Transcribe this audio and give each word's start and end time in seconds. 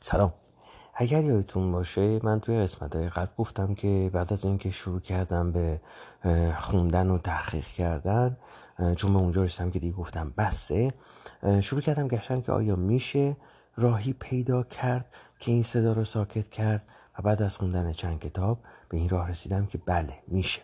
سلام. 0.00 0.32
اگر 0.94 1.24
یادتون 1.24 1.72
باشه 1.72 2.20
من 2.22 2.40
توی 2.40 2.62
قسمت 2.62 2.96
های 2.96 3.08
قبل 3.08 3.32
گفتم 3.38 3.74
که 3.74 4.10
بعد 4.12 4.32
از 4.32 4.44
اینکه 4.44 4.70
شروع 4.70 5.00
کردم 5.00 5.52
به 5.52 5.80
خوندن 6.58 7.10
و 7.10 7.18
تحقیق 7.18 7.66
کردن 7.66 8.36
چون 8.96 9.12
به 9.12 9.18
اونجا 9.18 9.44
رسیدم 9.44 9.70
که 9.70 9.78
دیگه 9.78 9.96
گفتم 9.96 10.32
بسه 10.38 10.94
شروع 11.60 11.80
کردم 11.80 12.08
گشتن 12.08 12.40
که 12.40 12.52
آیا 12.52 12.76
میشه 12.76 13.36
راهی 13.76 14.12
پیدا 14.12 14.62
کرد 14.62 15.14
که 15.40 15.52
این 15.52 15.62
صدا 15.62 15.92
رو 15.92 16.04
ساکت 16.04 16.48
کرد 16.48 16.82
و 17.18 17.22
بعد 17.22 17.42
از 17.42 17.56
خوندن 17.56 17.92
چند 17.92 18.20
کتاب 18.20 18.58
به 18.88 18.96
این 18.96 19.08
راه 19.08 19.30
رسیدم 19.30 19.66
که 19.66 19.78
بله 19.78 20.14
میشه. 20.28 20.60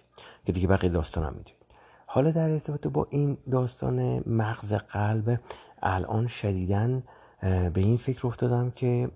که 0.46 0.52
دیگه 0.52 0.66
بقیه 0.68 0.90
داستانم 0.90 1.34
می‌دونید. 1.36 1.64
حالا 2.06 2.30
در 2.30 2.50
ارتباط 2.50 2.86
با 2.86 3.06
این 3.10 3.38
داستان 3.50 4.22
مغز 4.26 4.74
قلب 4.74 5.40
الان 5.82 6.26
شدیدن 6.26 7.02
به 7.40 7.72
این 7.76 7.96
فکر 7.96 8.26
افتادم 8.26 8.70
که 8.70 9.10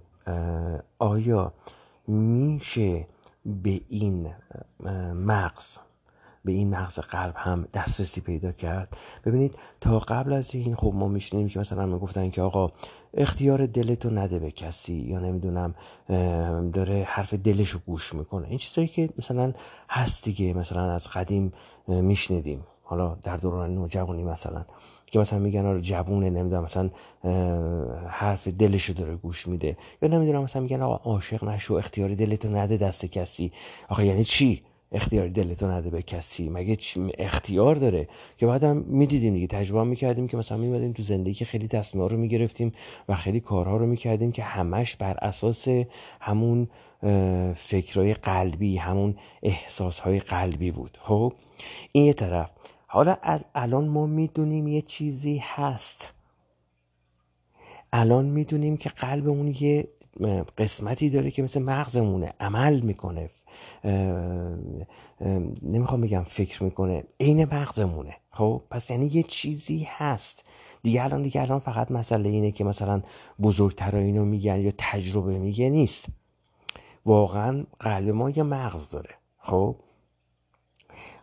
آیا 0.99 1.53
میشه 2.09 3.07
به 3.47 3.81
این 3.89 4.33
مغز 5.15 5.79
به 6.45 6.53
این 6.53 6.71
مغز 6.71 6.99
قلب 6.99 7.35
هم 7.37 7.69
دسترسی 7.75 8.21
پیدا 8.21 8.53
کرد؟ 8.53 8.97
ببینید 9.25 9.55
تا 9.81 9.99
قبل 9.99 10.33
از 10.33 10.55
این 10.55 10.77
خب 10.77 10.93
ما 10.95 11.09
میشنیم 11.09 11.49
که 11.49 11.61
مثلا 11.61 11.87
می‌گفتن 11.87 12.31
که 12.31 12.43
آقا 12.43 12.69
اختیار 13.15 13.67
دلتو 13.67 14.11
نده 14.11 14.39
به 14.39 14.51
کسی 14.51 14.95
یا 14.95 15.19
نمی‌دونم 15.19 15.75
داره 16.71 17.05
حرف 17.09 17.35
دلشو 17.35 17.79
گوش 17.87 18.15
می‌کنه. 18.15 18.49
این 18.49 18.59
چیزایی 18.59 18.89
که 18.89 19.09
مثلا 19.19 19.53
هست 19.91 20.25
دیگه 20.25 20.55
مثلا 20.55 20.93
از 20.93 21.09
قدیم 21.09 21.53
میشنیدیم. 21.89 22.65
حالا 22.83 23.15
در 23.23 23.37
دوران 23.37 23.75
نوجوانی 23.75 24.25
مثلا. 24.25 24.65
که 25.11 25.19
مثلا 25.19 25.39
میگن 25.39 25.67
آره 25.67 25.81
جوونه 25.81 26.31
نمی‌دونم 26.31 26.65
مثلا 26.65 26.91
حرف 28.09 28.49
دلشو 28.49 28.93
داره 28.93 29.17
گوش 29.17 29.49
میده. 29.49 29.77
یا 30.03 30.09
نمی‌دونم 30.09 30.43
مثلا 30.43 30.63
میگن 30.63 30.83
آقا 30.83 31.11
عاشق 31.11 31.45
نشو 31.45 31.75
اختیار 31.75 32.15
دلتو 32.15 32.49
نده 32.49 32.77
دست 32.77 33.07
کسی. 33.07 33.53
آقا 33.89 34.03
یعنی 34.03 34.25
چی؟ 34.25 34.63
اختیار 34.93 35.29
دلتو 35.29 35.71
نده 35.71 35.91
به 35.91 36.03
کسی. 36.03 36.49
مگه 36.49 36.77
اختیار 37.19 37.75
داره؟ 37.75 38.09
که 38.37 38.47
بعدم 38.47 38.77
می‌دیدیم 38.77 39.35
دیگه 39.35 39.47
تجربه 39.47 39.85
می‌کردیم 39.85 40.29
که 40.29 40.37
مثلا 40.37 40.59
میمدیم 40.59 40.93
تو 40.93 41.03
زندگی 41.03 41.35
که 41.35 41.45
خیلی 41.45 41.69
تصمیم 41.69 42.05
رو 42.05 42.17
می‌گرفتیم 42.17 42.73
و 43.09 43.15
خیلی 43.15 43.41
کارها 43.41 43.77
رو 43.77 43.87
می‌کردیم 43.87 44.33
که 44.33 44.43
همش 44.43 44.97
بر 44.97 45.17
اساس 45.23 45.69
همون 46.21 46.69
فکرهای 47.57 48.15
قلبی 48.15 48.77
همون 48.77 49.17
احساسهای 49.43 50.21
قلبی 50.21 50.71
بود. 50.71 50.99
خب 51.03 51.33
این 51.93 52.05
یه 52.05 52.13
طرف. 52.13 52.51
حالا 52.91 53.17
از 53.23 53.45
الان 53.55 53.89
ما 53.89 54.07
می‌دونیم 54.07 54.67
یه 54.67 54.83
چیزی 54.83 55.43
هست. 55.45 56.15
الان 57.93 58.25
می‌دونیم 58.25 58.77
که 58.77 58.89
قلبمون 58.89 59.55
یه 59.61 59.89
قسمتی 60.59 61.11
داره 61.11 61.31
که 61.31 61.43
مثل 61.43 61.63
مغزمونه 61.63 62.33
عمل 62.41 62.81
می‌کنه 62.81 63.31
نمی‌خوام 65.63 66.01
بگم 66.01 66.23
فکر 66.23 66.65
می‌کنه 66.65 67.05
عین 67.21 67.45
مغزمونه. 67.45 68.17
خب 68.31 68.63
پس 68.71 68.91
یعنی 68.91 69.07
یه 69.07 69.23
چیزی 69.23 69.87
هست. 69.91 70.45
دیگه 70.83 71.05
الان 71.05 71.23
دیگه 71.23 71.41
الان 71.41 71.59
فقط 71.59 71.91
مسئله 71.91 72.29
اینه 72.29 72.51
که 72.51 72.65
مثلا 72.65 73.03
بزرگتر 73.43 73.97
اینو 73.97 74.25
میگن 74.25 74.61
یا 74.61 74.73
تجربه 74.79 75.39
میگه 75.39 75.69
نیست. 75.69 76.07
واقعا 77.07 77.65
قلب 77.81 78.15
ما 78.15 78.31
یه 78.31 78.43
مغز 78.43 78.91
داره. 78.91 79.15
خب؟ 79.39 79.77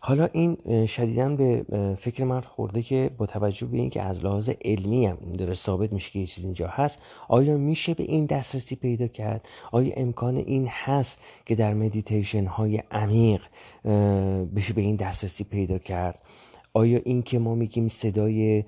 حالا 0.08 0.30
این 0.34 0.86
شدیدا 0.86 1.36
به 1.36 1.66
فکر 2.00 2.24
من 2.24 2.42
خورده 2.42 2.82
که 2.82 3.10
با 3.18 3.26
توجه 3.26 3.68
به 3.68 3.78
اینکه 3.78 4.02
از 4.02 4.26
لحاظ 4.26 4.50
علمی 4.66 5.06
هم 5.06 5.16
داره 5.16 5.54
ثابت 5.54 5.94
میشه 5.94 6.12
که 6.12 6.20
یه 6.20 6.26
چیز 6.26 6.46
اینجا 6.46 6.68
هست 6.68 7.00
آیا 7.28 7.58
میشه 7.58 7.94
به 7.94 8.04
این 8.04 8.26
دسترسی 8.26 8.76
پیدا 8.76 9.08
کرد؟ 9.08 9.48
آیا 9.72 9.94
امکان 9.98 10.38
این 10.38 10.68
هست 10.70 11.20
که 11.46 11.56
در 11.56 11.74
مدیتیشن 11.74 12.46
های 12.46 12.84
عمیق 12.92 13.42
بشه 14.56 14.74
به 14.74 14.82
این 14.82 14.96
دسترسی 14.96 15.44
پیدا 15.44 15.78
کرد؟ 15.78 16.22
آیا 16.76 17.00
این 17.06 17.22
که 17.22 17.40
ما 17.40 17.56
میگیم 17.56 17.88
صدای 17.88 18.64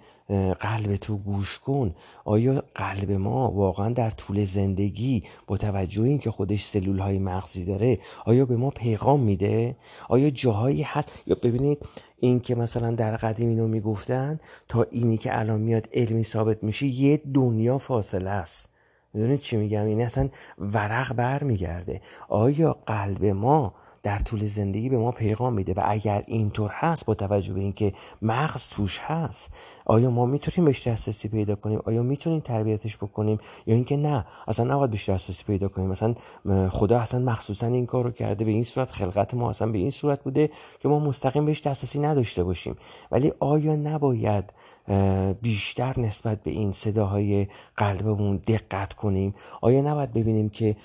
قلب 0.60 0.96
تو 0.96 1.18
گوش 1.18 1.60
کن 1.60 1.96
آیا 2.26 2.64
قلب 2.76 3.12
ما 3.12 3.52
واقعا 3.52 3.90
در 3.90 4.10
طول 4.10 4.46
زندگی 4.46 5.24
با 5.48 5.58
توجه 5.58 6.02
این 6.02 6.18
که 6.18 6.32
خودش 6.32 6.66
سلول 6.66 7.00
های 7.00 7.20
مغزی 7.20 7.66
داره 7.66 8.00
آیا 8.26 8.46
به 8.46 8.58
ما 8.58 8.70
پیغام 8.70 9.20
میده؟ 9.20 9.76
آیا 10.10 10.30
جاهایی 10.30 10.82
هست؟ 10.82 11.12
یا 11.26 11.36
ببینید 11.44 11.78
این 12.20 12.40
که 12.40 12.56
مثلا 12.56 12.92
در 12.92 13.16
قدیم 13.16 13.50
اینو 13.50 13.68
می‌گفتن 13.68 14.40
تا 14.68 14.84
اینی 14.92 15.18
که 15.18 15.40
الان 15.40 15.62
میاد 15.62 15.88
علمی 15.94 16.24
ثابت 16.24 16.64
میشه 16.64 16.86
یه 16.86 17.22
دنیا 17.34 17.78
فاصله 17.78 18.30
است. 18.30 18.70
می‌دونید 19.14 19.40
چی 19.40 19.58
میگم؟ 19.58 19.86
این 19.86 20.02
اصلا 20.02 20.30
ورق 20.58 21.14
بر 21.14 21.44
میگرده 21.44 22.02
آیا 22.30 22.74
قلب 22.86 23.26
ما 23.26 23.74
در 24.08 24.20
طول 24.20 24.46
زندگی 24.46 24.90
به 24.90 24.98
ما 24.98 25.12
پیغام 25.12 25.54
میده 25.54 25.74
و 25.74 25.82
اگر 25.86 26.24
اینطور 26.28 26.72
هست 26.74 27.06
با 27.06 27.14
توجه 27.14 27.54
به 27.54 27.60
اینکه 27.60 27.94
مغز 28.22 28.68
توش 28.68 29.00
هست 29.00 29.50
آیا 29.86 30.10
ما 30.10 30.26
می‌تونیم 30.26 30.66
بهش 30.66 30.88
دسترسی 30.88 31.28
پیدا 31.28 31.56
کنیم؟ 31.56 31.80
آیا 31.86 32.04
می‌تونیم 32.04 32.40
تربیتش 32.40 32.98
بکنیم؟ 32.98 33.40
یا 33.66 33.76
اینکه 33.76 33.98
نه 33.98 34.26
اصلا 34.48 34.74
نباید 34.74 34.92
بهش 34.92 35.10
دسترسی 35.10 35.44
پیدا 35.44 35.68
کنیم. 35.68 35.90
مثلا 35.90 36.16
خدا 36.70 37.00
اصلا 37.00 37.20
مخصوصا 37.20 37.68
این 37.68 37.86
کار 37.86 38.04
رو 38.04 38.12
کرده 38.12 38.46
به 38.46 38.52
این 38.52 38.64
صورت 38.64 38.92
خلقت 38.92 39.34
ما 39.34 39.50
اصلا 39.50 39.72
به 39.72 39.78
این 39.78 39.90
صورت 39.90 40.24
بوده 40.24 40.50
که 40.80 40.88
ما 40.90 41.00
مستقیم 41.00 41.46
بهش 41.46 41.62
دسترسی 41.62 42.00
نداشته 42.00 42.44
باشیم. 42.44 42.76
ولی 43.12 43.34
آیا 43.40 43.76
نباید 43.76 44.54
بیشتر 45.42 46.00
نسبت 46.00 46.44
به 46.44 46.52
این 46.52 46.72
صداهای 46.72 47.48
قلبمون 47.78 48.38
دقت 48.38 48.94
کنیم. 48.94 49.36
آیا 49.62 49.82
نباید 49.82 50.14
ببینیم 50.14 50.50
که 50.50 50.76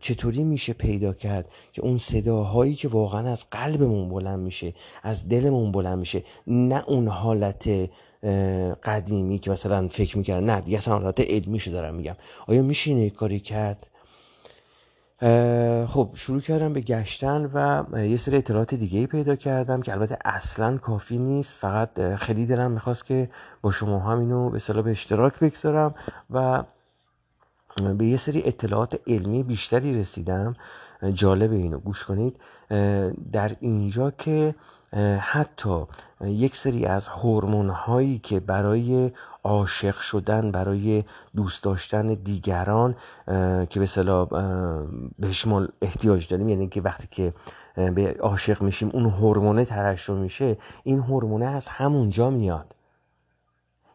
چطوری 0.00 0.42
میشه 0.42 0.72
پیدا 0.72 1.12
کرد 1.12 1.48
که 1.72 1.82
اون 1.82 1.98
صداهایی 1.98 2.74
که 2.74 2.88
واقعا 2.88 3.32
از 3.32 3.50
قلبمون 3.50 4.08
بلند 4.08 4.40
میشه 4.40 4.74
از 5.02 5.28
دلمون 5.28 5.72
بلند 5.72 5.98
میشه 5.98 6.22
نه 6.46 6.84
اون 6.86 7.08
حالت 7.08 7.90
قدیمی 8.84 9.38
که 9.38 9.50
مثلا 9.50 9.88
فکر 9.88 10.18
می‌کردن 10.18 10.44
نه 10.50 10.60
دیگه 10.60 10.78
اصلا 10.78 10.98
حالت 10.98 11.20
علمیشو 11.20 11.70
دارم 11.70 11.94
میگم. 11.94 12.16
آیا 12.46 12.62
میشه 12.62 13.10
کاری 13.10 13.40
کرد؟ 13.40 13.90
خب 15.86 16.10
شروع 16.14 16.40
کردم 16.40 16.72
به 16.72 16.80
گشتن 16.80 17.50
و 17.54 17.84
یه 17.98 18.16
سری 18.16 18.36
اطلاعات 18.36 18.74
دیگه 18.74 18.98
ای 18.98 19.06
پیدا 19.06 19.36
کردم 19.36 19.82
که 19.82 19.92
البته 19.92 20.18
اصلا 20.24 20.76
کافی 20.78 21.18
نیست. 21.18 21.58
فقط 21.58 22.14
خیلی 22.14 22.46
دلم 22.46 22.70
می‌خواست 22.70 23.06
که 23.06 23.30
با 23.62 23.70
شما 23.70 23.98
هم 23.98 24.18
اینو 24.18 24.50
به 24.50 24.58
صلاح 24.58 24.84
به 24.84 24.90
اشتراک 24.90 25.38
بگذارم 25.38 25.94
و 26.30 26.64
به 27.80 28.06
یه 28.06 28.16
سری 28.16 28.42
اطلاعات 28.44 29.00
علمی 29.06 29.42
بیشتری 29.42 30.00
رسیدم. 30.00 30.56
جالب 31.14 31.52
اینو 31.52 31.78
گوش 31.78 32.04
کنید. 32.04 32.36
در 33.32 33.56
اینجا 33.60 34.10
که 34.10 34.54
حتی 35.18 35.84
یک 36.20 36.56
سری 36.56 36.86
از 36.86 37.08
هورمون 37.08 37.68
هایی 37.68 38.18
که 38.18 38.40
برای 38.40 39.12
عاشق 39.44 39.96
شدن 39.96 40.52
برای 40.52 41.04
دوست 41.36 41.64
داشتن 41.64 42.06
دیگران 42.06 42.96
که 43.70 43.80
به 43.80 43.86
صلاح 43.86 44.28
بهش 45.18 45.46
ما 45.46 45.66
احتیاج 45.82 46.28
داریم 46.28 46.48
یعنی 46.48 46.68
که 46.68 46.80
وقتی 46.80 47.08
که 47.10 47.34
به 47.74 48.16
عاشق 48.20 48.62
میشیم 48.62 48.90
اون 48.92 49.06
هورمونه 49.06 49.64
ترشح 49.64 50.12
میشه 50.12 50.58
این 50.82 50.98
هورمونه 50.98 51.46
از 51.46 51.68
همونجا 51.68 52.30
میاد. 52.30 52.76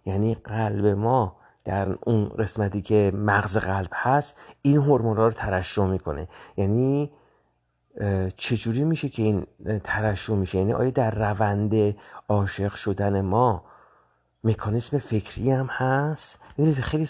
یعنی 0.05 0.35
قلب 0.35 0.85
ما 0.85 1.35
در 1.65 1.97
اون 2.03 2.29
قسمتی 2.29 2.81
که 2.81 3.11
مغز 3.15 3.57
قلب 3.57 3.89
هست 3.93 4.37
این 4.61 4.77
هورمون 4.77 5.17
رو 5.17 5.31
ترشح 5.31 5.85
می‌کنه. 5.85 6.27
یعنی 6.57 7.11
چجوری 8.37 8.83
میشه 8.83 9.09
که 9.09 9.23
این 9.23 9.45
ترشح 9.83 10.33
میشه؟ 10.33 10.57
یعنی 10.57 10.73
آیا 10.73 10.89
در 10.89 11.11
روند 11.11 11.95
عاشق 12.29 12.73
شدن 12.75 13.21
ما 13.21 13.63
مکانیسم 14.43 14.97
فکری 14.97 15.51
هم 15.51 15.65
هست؟ 15.65 16.39
خیلی 16.81 17.05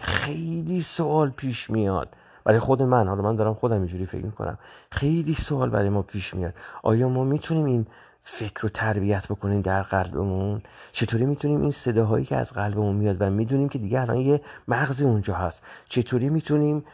خیلی 0.00 0.80
سوال 0.80 1.30
پیش 1.30 1.70
میاد. 1.70 2.16
برای 2.44 2.58
خود 2.58 2.82
من 2.82 3.08
حالا 3.08 3.22
من 3.22 3.36
دارم 3.36 3.54
خودم 3.54 3.76
اینجوری 3.76 4.06
فکر 4.06 4.24
می‌کنم. 4.24 4.58
خیلی 4.90 5.34
سوال 5.34 5.70
برای 5.70 5.88
ما 5.88 6.02
پیش 6.02 6.34
میاد. 6.34 6.54
آیا 6.82 7.08
ما 7.08 7.24
می‌تونیم 7.24 7.64
این 7.64 7.86
فکر 8.30 8.60
رو 8.60 8.68
تربیت 8.68 9.26
بکنیم 9.28 9.60
در 9.60 9.82
قلبمون. 9.82 10.62
چطوری 10.92 11.26
می‌تونیم 11.26 11.60
این 11.60 11.70
صداهایی 11.70 12.24
که 12.24 12.36
از 12.36 12.52
قلبمون 12.52 12.96
میاد 12.96 13.16
و 13.20 13.30
می‌دونیم 13.30 13.68
که 13.68 13.78
دیگه 13.78 14.00
الان 14.00 14.16
یه 14.16 14.40
مغزی 14.68 15.04
اونجا 15.04 15.34
هست 15.34 15.62
چطوری 15.88 16.28
می‌تونیم 16.28 16.84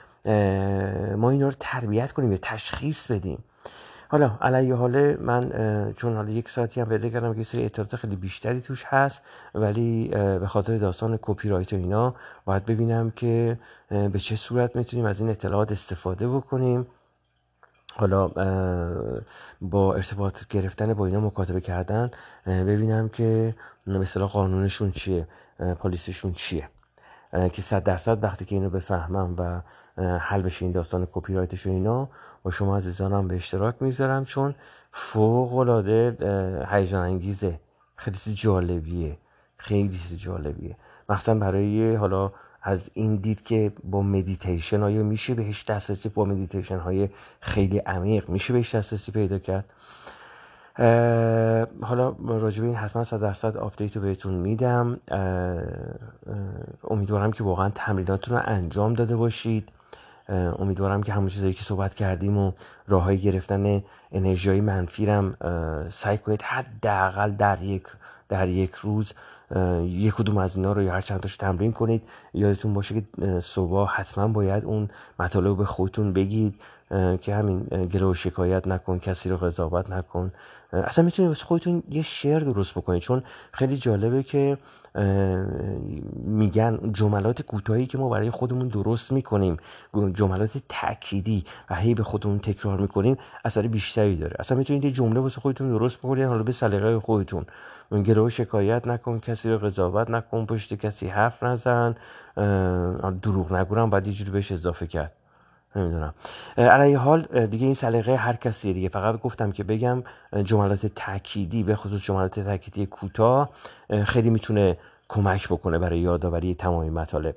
ما 1.17 1.31
اینا 1.31 1.49
رو 1.49 1.55
تربیت 1.61 2.13
کنیم 2.13 2.33
یا 2.33 2.39
تشخیص 2.43 3.11
بدیم؟ 3.11 3.39
حالا 4.09 4.39
علیه 4.41 4.75
حاله 4.75 5.19
من 5.21 5.43
چون 5.97 6.15
حالا 6.15 6.31
یک 6.31 6.49
ساعتی 6.49 6.81
هم 6.81 6.87
پیدا 6.87 7.09
کردم 7.09 7.35
که 7.35 7.43
سری 7.43 7.65
اطلاعات 7.65 7.97
خیلی 7.97 8.17
بیشتری 8.17 8.61
توش 8.61 8.85
هست 8.87 9.23
ولی 9.55 10.09
به 10.41 10.47
خاطر 10.47 10.79
داستان 10.79 11.19
کپی 11.23 11.49
رایت 11.49 11.73
و 11.73 11.77
اینا 11.77 12.15
باید 12.45 12.65
ببینم 12.65 13.11
که 13.11 13.59
به 13.89 14.19
چه 14.19 14.37
صورت 14.37 14.77
می‌تونیم 14.77 15.07
از 15.07 15.21
این 15.21 15.31
اطلاعات 15.31 15.73
استفاده 15.73 16.29
بکنیم. 16.29 16.87
حالا 17.97 18.29
با 19.61 19.95
ارتباط 19.95 20.47
گرفتن 20.51 20.95
با 20.95 21.07
اینا 21.07 21.21
مکاتبه 21.21 21.61
کردن 21.61 22.11
ببینم 22.47 23.09
که 23.09 23.55
به 23.87 24.05
قانونشون 24.05 24.91
چیه 24.91 25.27
policy 25.59 26.03
شون 26.03 26.33
چیه. 26.33 26.69
که 27.53 27.63
صد 27.63 27.83
درصد 27.83 28.25
وقتی 28.25 28.45
که 28.45 28.55
اینو 28.55 28.71
بفهمم 28.71 29.35
و 29.39 29.61
حل 30.19 30.43
بشه 30.43 30.65
این 30.65 30.73
داستان 30.73 31.09
کپی 31.13 31.35
رایتش 31.35 31.67
و 31.67 31.71
اینا 31.71 32.09
با 32.43 32.51
شما 32.51 32.77
عزیزانم 32.77 33.29
به 33.29 33.35
اشتراک 33.35 33.75
می‌ذارم 33.81 34.25
چون 34.25 34.55
فوق 34.93 35.57
العاده 35.57 36.17
هیجان 36.71 37.03
انگیزه 37.03 37.61
خیلی 37.97 38.17
جالبیه. 38.35 39.19
خیلی 39.57 39.99
جالبیه. 40.17 40.77
مخصوصا 41.09 41.35
برای 41.35 41.95
حالا 41.95 42.33
از 42.67 42.91
این 42.95 43.17
دید 43.17 43.43
که 43.43 43.73
با 43.85 44.03
مدیتیشن 44.03 44.83
آیا 44.83 45.03
میشه 45.03 45.35
بهش 45.35 45.65
دسترسی 45.65 46.09
با 46.09 46.25
مدیتیشن 46.25 46.79
های 46.79 47.09
خیلی 47.41 47.79
عمیق 47.79 48.29
میشه 48.29 48.53
بهش 48.53 48.75
دسترسی 48.75 49.13
پیدا 49.13 49.39
کرد. 49.39 49.65
حالا 51.83 52.17
راجع 52.19 52.61
به 52.61 52.67
این 52.67 52.77
حتما 52.77 53.05
صد 53.05 53.21
درصد 53.21 53.57
آپدیت 53.57 53.99
بهتون 53.99 54.35
میدم. 54.35 55.01
امیدوارم 56.91 57.33
که 57.33 57.45
واقعا 57.45 57.71
تمریناتون 57.75 58.37
رو 58.37 58.43
انجام 58.45 58.95
داده 58.95 59.17
باشید. 59.17 59.73
امیدوارم 60.59 61.03
که 61.03 61.13
همون 61.13 61.29
چیزایی 61.29 61.55
که 61.55 61.63
صحبت 61.63 61.95
کردیم 61.95 62.39
و 62.39 62.53
راه 62.89 63.17
گرفتن 63.17 63.83
انرژی 64.13 64.49
های 64.49 64.61
منفی 64.61 65.07
رم 65.07 65.37
سعی 65.91 66.19
کنید 66.19 66.43
حداقل 66.43 67.31
در 67.31 67.63
یک 67.63 67.83
در 68.35 68.49
یک 68.49 68.75
روز 68.75 69.13
یک 69.85 70.15
کدوم 70.15 70.39
از 70.39 70.57
اینا 70.57 70.73
رو 70.73 70.83
یا 70.83 70.93
هر 70.93 71.01
چند 71.01 71.21
تاش 71.21 71.37
تمرین 71.37 71.73
کنید 71.73 72.03
یادتون 72.35 72.75
باشه 72.75 72.95
که 72.95 73.41
صبح 73.41 73.91
حتما 73.91 74.29
باید 74.29 74.65
اون 74.65 74.89
مطالب 75.19 75.57
به 75.57 75.65
خودتون 75.65 76.13
بگید. 76.13 76.55
که 77.21 77.35
همین 77.35 77.59
گله 77.65 78.07
و 78.07 78.15
شکایت 78.15 78.69
نکن 78.69 78.99
کسی 78.99 79.29
رو 79.29 79.37
قضاوت 79.37 79.91
نکن. 79.91 80.33
اصلا 80.73 81.05
می‌تونید 81.05 81.29
واسه 81.29 81.45
خودتون 81.45 81.83
یه 81.91 82.03
شعر 82.03 82.41
درست 82.41 82.75
بکنید 82.75 83.03
چون 83.03 83.23
خیلی 83.53 83.77
جالبه 83.77 84.23
که 84.23 84.59
میگن 86.15 86.93
جملات 86.93 87.43
کوتاهی 87.43 87.87
که 87.87 87.99
ما 87.99 88.09
برای 88.09 88.31
خودمون 88.31 88.69
درست 88.69 89.13
می‌کنیم 89.13 89.57
جملات 90.13 90.59
تأکیدی 90.69 91.45
و 91.71 91.75
هی 91.75 91.95
به 91.95 92.03
خودمون 92.03 92.39
تکرار 92.39 92.81
می‌کنیم 92.81 93.17
اثر 93.45 93.67
بیشتری 93.67 94.17
داره. 94.17 94.37
اصلا 94.39 94.59
می‌تونید 94.59 94.85
یه 94.85 94.91
جمله 94.91 95.21
واسه 95.21 95.41
خودتون 95.41 95.69
درست 95.69 95.99
بکنید 95.99 96.25
حالا 96.25 96.43
به 96.43 96.53
سلیقه 96.53 97.01
خودتون. 97.01 97.45
گله 97.93 98.21
و 98.21 98.31
شکایت 98.31 98.87
نکن 98.87 99.19
کسی 99.19 99.51
رو 99.51 99.59
قضاوت 99.59 100.11
نکن 100.11 100.47
پشت 100.47 100.75
کسی 100.75 101.07
حرف 101.09 101.43
نزن. 101.43 101.95
دروغ 103.23 103.53
نگورم 103.53 103.91
باید 103.91 104.07
یه 104.07 104.13
جوری 104.13 104.31
بهش 104.31 104.53
اضافه 104.53 104.87
کرد. 104.87 105.13
نمی‌دونم. 105.77 106.15
علیه 106.57 106.99
حال 106.99 107.47
دیگه 107.47 107.65
این 107.65 107.75
سلیقه 107.75 108.17
هر 108.17 108.37
کسیه 108.37 108.73
دیگه. 108.73 108.89
فقط 108.89 109.21
گفتم 109.21 109.53
که 109.53 109.65
بگم 109.65 110.03
جملات 110.45 110.87
تأکیدی 110.87 111.63
به 111.63 111.77
خصوص 111.77 112.03
جملات 112.03 112.41
تأکیدی 112.41 112.87
کوتاه 112.87 113.51
خیلی 114.05 114.31
می‌تونه 114.31 114.79
کمک 115.09 115.49
بکنه 115.49 115.79
برای 115.79 115.99
یادآوری 115.99 116.55
تمامی 116.55 116.91
مطالب. 116.91 117.37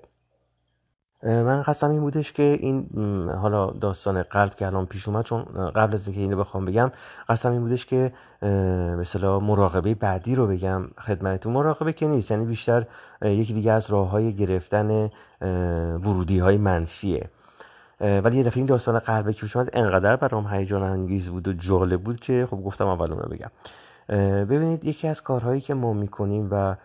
من 1.23 1.61
قسم 1.61 1.89
این 1.89 2.01
بودش 2.01 2.31
که 2.31 2.43
این 2.61 2.89
حالا 3.29 3.71
داستان 3.71 4.23
قلب 4.23 4.55
که 4.55 4.65
الان 4.65 4.85
پیش 4.85 5.07
اومد 5.07 5.25
چون 5.25 5.43
قبل 5.75 5.93
از 5.93 6.07
اینکه 6.07 6.21
اینو 6.21 6.37
بخوام 6.37 6.65
بگم 6.65 6.91
قسم 7.29 7.51
این 7.51 7.61
بودش 7.61 7.85
که 7.85 8.13
مثلا 8.99 9.39
مراقبه 9.39 9.95
بعدی 9.95 10.35
رو 10.35 10.47
بگم 10.47 10.87
خدمتتون. 10.97 11.53
مراقبه 11.53 11.93
که 11.93 12.07
نیست 12.07 12.31
یعنی 12.31 12.45
بیشتر 12.45 12.85
یکی 13.21 13.53
دیگه 13.53 13.71
از 13.71 13.91
راه 13.91 14.09
های 14.09 14.33
گرفتن 14.33 15.09
ورودی 16.03 16.39
های 16.39 16.57
منفیه. 16.57 17.29
ولی 17.99 18.37
یه 18.37 18.43
دفعه 18.43 18.57
این 18.57 18.65
داستان 18.65 18.99
قلبه 18.99 19.33
که 19.33 19.47
اومد 19.55 19.69
انقدر 19.73 20.15
برام 20.15 20.47
هیجان 20.47 20.83
انگیز 20.83 21.29
بود 21.29 21.47
و 21.47 21.53
جالب 21.53 22.01
بود 22.01 22.19
که 22.19 22.47
خب 22.51 22.57
گفتم 22.57 22.87
اول 22.87 23.11
اونو 23.11 23.29
بگم. 23.29 23.51
ببینید 24.09 24.85
یکی 24.85 25.07
از 25.07 25.21
کارهایی 25.21 25.61
که 25.61 25.73
ما 25.73 25.93
می‌کنیم 25.93 26.47
و 26.51 26.75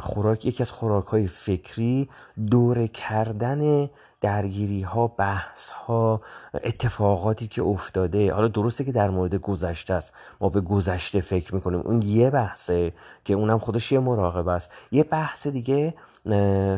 خوراک 0.00 0.46
یکی 0.46 0.62
از 0.62 0.72
خوراک 0.72 1.06
های 1.06 1.26
فکری 1.26 2.08
دور 2.50 2.86
کردن 2.86 3.90
درگیری 4.20 4.82
ها 4.82 5.06
بحث 5.06 5.70
ها 5.70 6.20
اتفاقاتی 6.54 7.48
که 7.48 7.62
افتاده. 7.62 8.32
حالا 8.32 8.48
درسته 8.48 8.84
که 8.84 8.92
در 8.92 9.10
مورد 9.10 9.34
گذشته 9.34 9.94
است. 9.94 10.12
ما 10.40 10.48
به 10.48 10.60
گذشته 10.60 11.20
فکر 11.20 11.54
می‌کنیم. 11.54 11.80
اون 11.80 12.02
یه 12.02 12.30
بحثه 12.30 12.92
که 13.24 13.34
اونم 13.34 13.58
خودش 13.58 13.92
یه 13.92 13.98
مراقبه 13.98 14.52
است. 14.52 14.70
یه 14.90 15.04
بحث 15.04 15.46
دیگه 15.46 15.94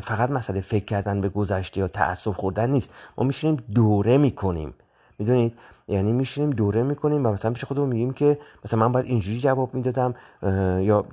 فقط 0.03 0.31
مسئله 0.31 0.61
فکر 0.61 0.85
کردن 0.85 1.21
به 1.21 1.29
گذشته 1.29 1.81
یا 1.81 1.89
تأسف 1.89 2.37
خوردن 2.37 2.71
نیست. 2.71 2.95
ما 3.19 3.25
میشینیم 3.25 3.57
دوره 3.75 4.19
می‌کنیم. 4.19 4.75
می‌دونید؟ 5.19 5.59
یعنی 5.93 6.13
میشینیم 6.13 6.51
دوره 6.51 6.83
می‌کنیم 6.83 7.27
و 7.27 7.33
مثلا 7.33 7.51
پیش 7.51 7.65
خودمون 7.65 7.89
میگیم 7.89 8.13
که 8.13 8.39
مثلا 8.65 8.81
من 8.81 8.93
باید 8.93 9.07
اینجوری 9.07 9.41
جواب 9.41 9.75
می‌دادم 9.75 10.15
یا 10.81 11.07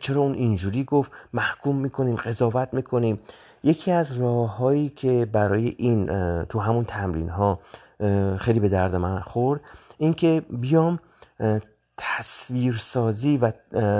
چرا 0.00 0.22
اون 0.22 0.34
اینجوری 0.34 0.84
گفت؟ 0.84 1.10
محکوم 1.32 1.76
می‌کنیم 1.76 2.16
قضاوت 2.16 2.68
می‌کنیم. 2.74 3.20
یکی 3.64 3.92
از 3.92 4.16
راههایی 4.16 4.88
که 4.88 5.28
برای 5.32 5.74
این 5.78 6.06
تو 6.44 6.58
همون 6.58 6.84
تمرین 6.84 7.28
ها 7.28 7.58
خیلی 8.38 8.60
به 8.60 8.68
درد 8.68 8.96
من 8.96 9.20
خورد 9.20 9.60
اینکه 9.98 10.42
بیام 10.50 10.98
تصویرسازی 11.98 13.38
و 13.38 13.52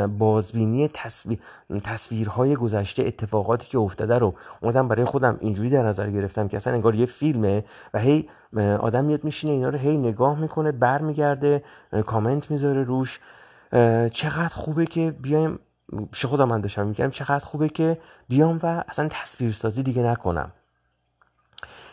بازبینی 0.08 0.88
تصویر 0.88 1.38
تصویرهای 1.84 2.56
گذشته 2.56 3.02
اتفاقاتی 3.02 3.68
که 3.68 3.78
افتاده 3.78 4.18
رو 4.18 4.34
اومدم 4.60 4.88
برای 4.88 5.04
خودم 5.04 5.36
اینجوری 5.40 5.70
در 5.70 5.82
نظر 5.82 6.10
گرفتم 6.10 6.48
که 6.48 6.56
اصلا 6.56 6.72
انگار 6.72 6.94
یه 6.94 7.06
فیلمه 7.06 7.64
و 7.94 7.98
هی 7.98 8.28
آدم 8.80 9.04
میاد 9.04 9.24
میشینه 9.24 9.52
اینا 9.52 9.68
رو 9.68 9.78
هی 9.78 9.96
نگاه 9.96 10.40
می‌کنه 10.40 10.72
برمیگرده 10.72 11.64
کامنت 12.06 12.50
می‌ذاره 12.50 12.82
روش. 12.82 13.20
چقدر 14.12 14.54
خوبه 14.54 14.86
که 14.86 15.10
بیایم 15.10 15.58
پیش 16.12 16.26
خودم 16.26 16.48
من 16.48 16.60
داشتم 16.60 16.86
میگم 16.86 17.10
چقدر 17.10 17.44
خوبه 17.44 17.68
که 17.68 17.98
بیام 18.28 18.60
و 18.62 18.84
اصلا 18.88 19.08
تصویرسازی 19.10 19.82
دیگه 19.82 20.02
نکنم. 20.02 20.52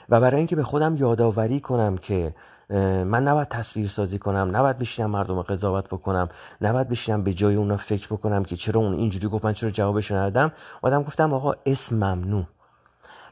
و 0.09 0.19
برای 0.19 0.38
اینکه 0.38 0.56
به 0.56 0.63
خودم 0.63 0.97
یادآوری 0.97 1.59
کنم 1.59 1.97
که 1.97 2.35
من 3.06 3.24
نباید 3.24 3.48
تصویر 3.48 3.88
سازی 3.88 4.19
کنم 4.19 4.56
نباید 4.56 4.77
بشینم 4.77 5.10
مردم 5.10 5.42
قضاوت 5.42 5.88
بکنم 5.88 6.30
نباید 6.62 6.89
بشینم 6.89 7.24
به 7.24 7.33
جای 7.33 7.56
اونا 7.56 7.77
فکر 7.77 8.07
بکنم 8.07 8.44
که 8.44 8.56
چرا 8.56 8.81
اون 8.81 8.94
اینجوری 8.94 9.27
گفت 9.27 9.45
من 9.45 9.54
چرا 9.54 9.69
جوابش 9.69 10.12
ندادم. 10.12 10.51
آدم 10.81 11.04
گفتم 11.04 11.33
آقا 11.33 11.54
اسم 11.65 11.95
ممنوع. 11.95 12.44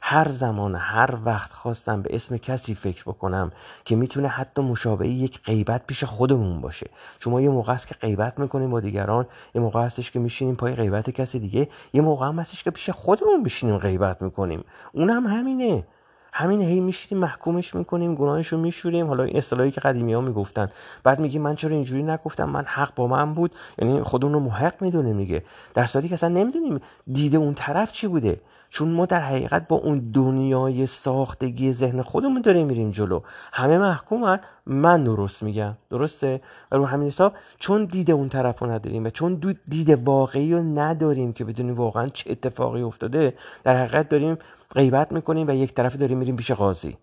هر 0.04 0.28
زمان 0.28 0.75
هر 0.75 1.18
وقت 1.25 1.51
خواستم 1.51 2.01
به 2.01 2.16
اسم 2.16 2.38
کسی 2.38 2.75
فکر 2.75 3.04
بکنم 3.04 3.51
که 3.86 3.95
می‌تونه 3.95 4.28
حتی 4.28 4.62
مشابه 4.62 5.07
یک 5.07 5.39
غیبت 5.44 5.88
پیش 5.88 6.04
خودمون 6.04 6.62
باشه. 6.62 6.89
چون 7.19 7.34
ما 7.34 7.42
یه 7.42 7.50
موقع 7.50 7.74
است 7.74 7.88
که 7.88 7.95
غیبت 7.95 8.39
می‌کنیم 8.39 8.72
با 8.72 8.80
دیگران 8.80 9.27
یه 9.56 9.62
موقع 9.62 9.81
هستش 9.81 10.12
که 10.12 10.19
میشینیم 10.19 10.56
پای 10.56 10.75
غیبت 10.75 11.10
کسی 11.10 11.39
دیگه 11.39 11.69
یه 11.94 12.01
موقع 12.01 12.27
هم 12.27 12.39
هستش 12.39 12.63
که 12.63 12.72
پیش 12.72 12.89
خودمون 12.89 13.44
بشینیم 13.44 13.77
غیبت 13.77 14.22
می‌کنیم. 14.22 14.63
اونم 14.94 15.27
همینه. 15.27 15.84
همین 16.31 16.62
هی 16.62 16.80
میشینیم 16.80 17.22
محکومش 17.22 17.75
می‌کنیم 17.75 18.16
گناهش 18.16 18.48
رو 18.48 18.57
میشوریم. 18.57 19.08
حالا 19.08 19.24
این 19.24 19.38
اصطلاحی 19.38 19.72
که 19.72 19.82
قدیمی 19.82 20.13
ها 20.13 20.22
می‌گفتن. 20.22 20.70
بعد 21.03 21.20
میگیم 21.20 21.41
من 21.41 21.55
چرا 21.55 21.72
اینجوری 21.72 22.03
نگفتم؟ 22.03 22.50
من 22.50 22.65
حق 22.65 22.96
با 22.96 23.08
من 23.08 23.34
بود. 23.34 23.51
یعنی 23.77 24.01
خودمون 24.03 24.34
رو 24.34 24.39
محق 24.39 24.74
می‌دونیم 24.82 25.17
دیگه. 25.17 25.44
در 25.74 25.86
صورتی 25.86 26.08
که 26.08 26.13
اصلا 26.13 26.29
نمی‌دونیم 26.29 26.79
دیده 27.13 27.38
اون 27.38 27.53
طرف 27.53 27.91
چی 27.91 28.08
بوده. 28.08 28.39
چون 28.74 28.92
ما 28.92 29.06
در 29.06 29.22
حقیقت 29.22 29.68
با 29.68 29.75
اون 29.75 30.12
دنیای 30.12 30.86
ساختگی 30.86 31.74
ذهن 31.74 32.01
خودمون 32.01 32.42
داریم 32.42 32.68
میریم 32.68 32.92
جلو. 32.92 33.20
همه 33.54 33.78
محکومن 33.78 34.40
من 34.66 35.04
درست 35.04 35.44
میگم. 35.44 35.78
درسته؟ 35.90 36.42
و 36.72 36.75
رو 36.75 36.86
همین 36.86 37.08
حساب 37.08 37.34
چون 37.60 37.86
دیده 37.86 38.13
اون 38.13 38.30
طرف 38.30 38.60
رو 38.60 38.72
نداریم 38.72 39.06
و 39.06 39.10
چون 39.10 39.42
دید 39.68 39.90
واقعی 39.90 40.54
رو 40.54 40.63
نداریم 40.63 41.34
که 41.34 41.46
بدونیم 41.46 41.75
واقعا 41.75 42.08
چه 42.08 42.32
اتفاقی 42.32 42.82
افتاده 42.82 43.34
در 43.63 43.78
حقیقت 43.78 44.10
داریم 44.10 44.38
غیبت 44.75 45.12
می‌کنیم 45.12 45.48
و 45.48 45.51
یک 45.51 45.74
طرف 45.74 45.96
داریم 45.96 46.18
میریم 46.18 46.36
پیش 46.36 46.51
قاضی. 46.51 46.98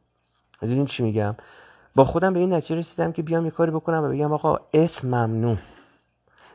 می‌دونین 0.62 0.84
چی 0.84 1.02
میگم؟ 1.02 1.34
با 1.94 2.04
خودم 2.04 2.32
به 2.32 2.40
این 2.40 2.52
نتیجه 2.52 2.76
رسیدم 2.76 3.12
که 3.12 3.22
بیام 3.22 3.44
یه 3.44 3.50
کاری 3.50 3.70
بکنم 3.70 4.04
و 4.04 4.08
بگم 4.08 4.32
آقا 4.32 4.58
اسم 4.74 5.08
ممنوع. 5.08 5.56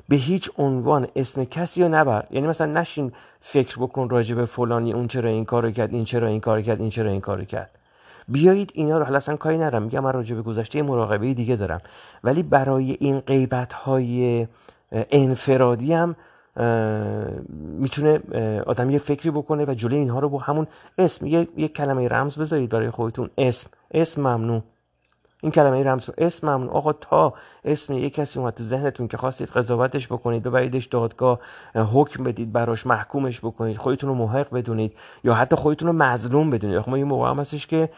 به 0.10 0.16
هیچ 0.16 0.50
عنوان 0.58 1.08
اسم 1.16 1.44
کسی 1.44 1.84
رو 1.84 1.90
نبر. 1.90 2.26
یعنی 2.32 2.48
مثلا 2.48 2.72
نشین 2.82 3.12
فکر 3.40 3.78
بکن 3.78 4.10
راجع 4.10 4.36
به 4.36 4.46
فلانی 4.46 4.94
اون 4.94 5.08
چرا 5.08 5.30
این 5.30 5.46
کارو 5.46 5.72
کرد 5.72 5.94
این 5.94 6.06
چرا 6.06 6.28
این 6.28 6.40
کارو 6.40 6.62
کرد 6.62 6.82
این 6.82 6.90
چرا 6.90 7.10
این 7.10 7.22
کارو 7.22 7.44
کرد. 7.44 7.70
بیایید 8.28 8.72
اینا 8.74 8.98
رو 8.98 9.16
اصلا 9.16 9.36
کاری 9.36 9.58
نرم 9.58 9.84
میگم 9.84 10.00
من 10.00 10.14
راجع 10.14 10.36
به 10.36 10.42
گذشته 10.42 10.82
مراقبه 10.82 11.34
دیگه 11.34 11.56
دارم. 11.56 11.82
ولی 12.24 12.44
برای 12.44 12.98
این 13.00 13.20
غیبت 13.20 13.74
های 13.74 14.48
انفرادی 14.92 15.94
هم 15.94 16.16
می‌تونه 17.80 18.20
آدم 18.66 18.90
یه 18.90 19.00
فکری 19.00 19.32
بکنه 19.32 19.66
و 19.66 19.74
جلوی 19.74 19.98
اینها 19.98 20.20
رو 20.20 20.30
با 20.30 20.40
همون 20.40 20.68
اسم 20.98 21.26
یه, 21.26 21.68
کلمه 21.68 22.08
رمز 22.08 22.38
بذارید 22.38 22.70
برای 22.70 22.90
خودتون. 22.90 23.30
اسم 23.38 23.70
اسم 23.92 24.22
ممنوع. 24.22 24.62
این 25.44 25.52
کلمه 25.52 25.84
رمز 25.84 26.10
رو 26.10 26.14
اسم 26.18 26.50
ممنوع 26.50 26.74
آقا 26.74 26.94
تا 26.94 27.34
اسم 27.66 27.94
یک 27.94 28.14
کسی 28.14 28.40
اومد 28.40 28.54
تو 28.54 28.64
ذهنتون 28.64 29.08
که 29.08 29.18
خواستید 29.18 29.48
قضاوتش 29.48 30.08
بکنید 30.08 30.44
ببریدش 30.44 30.86
دادگاه 30.86 31.40
حکم 31.76 32.24
بدید 32.24 32.52
براش 32.52 32.88
محکومش 32.88 33.40
بکنید 33.40 33.78
خودتون 33.78 34.10
رو 34.10 34.16
محق 34.16 34.54
بدونید 34.54 34.98
یا 35.24 35.34
حتی 35.34 35.56
خودتون 35.56 35.88
رو 35.88 35.94
مظلوم 35.94 36.50
بدونید. 36.50 36.84
ما 36.88 36.98
یه 36.98 37.04
موقع 37.04 37.30
هم 37.30 37.40
هستش 37.40 37.68
که 37.68 37.90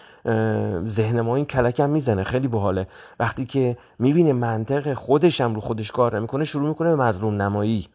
ذهن 0.86 1.22
ما 1.22 1.36
این 1.36 1.46
کلکم 1.46 1.90
می‌زنه. 1.90 2.24
خیلی 2.24 2.48
باحاله. 2.48 2.88
وقتی 3.20 3.46
که 3.46 3.78
می‌بینه 4.00 4.34
منطق 4.34 4.94
خودش 4.94 5.42
هم 5.42 5.56
رو 5.56 5.62
خودش 5.62 5.92
کار 5.92 6.18
نمی‌کنه 6.18 6.44
شروع 6.44 6.68
می‌کنه 6.68 6.96
به 6.96 7.04
مظلوم 7.04 7.42
نمایی. 7.42 7.88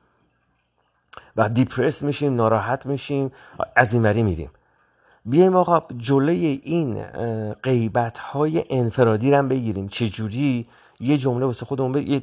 و 1.37 1.49
دیپرس 1.49 2.03
میشیم 2.03 2.35
ناراحت 2.35 2.87
میشیم 2.87 3.33
از 3.77 3.95
این 3.95 4.23
میریم. 4.23 4.51
بیایم 5.25 5.57
آقا 5.57 5.83
جلوی 5.97 6.61
این 6.65 7.05
غیبت 7.53 8.19
های 8.19 8.65
انفرادی 8.71 9.31
رو 9.31 9.49
بگیریم 9.49 9.89
چجوری 9.89 10.67
یه 11.01 11.17
جمله 11.19 11.47
واسه 11.47 11.67
خودمون. 11.67 12.07
یه 12.07 12.21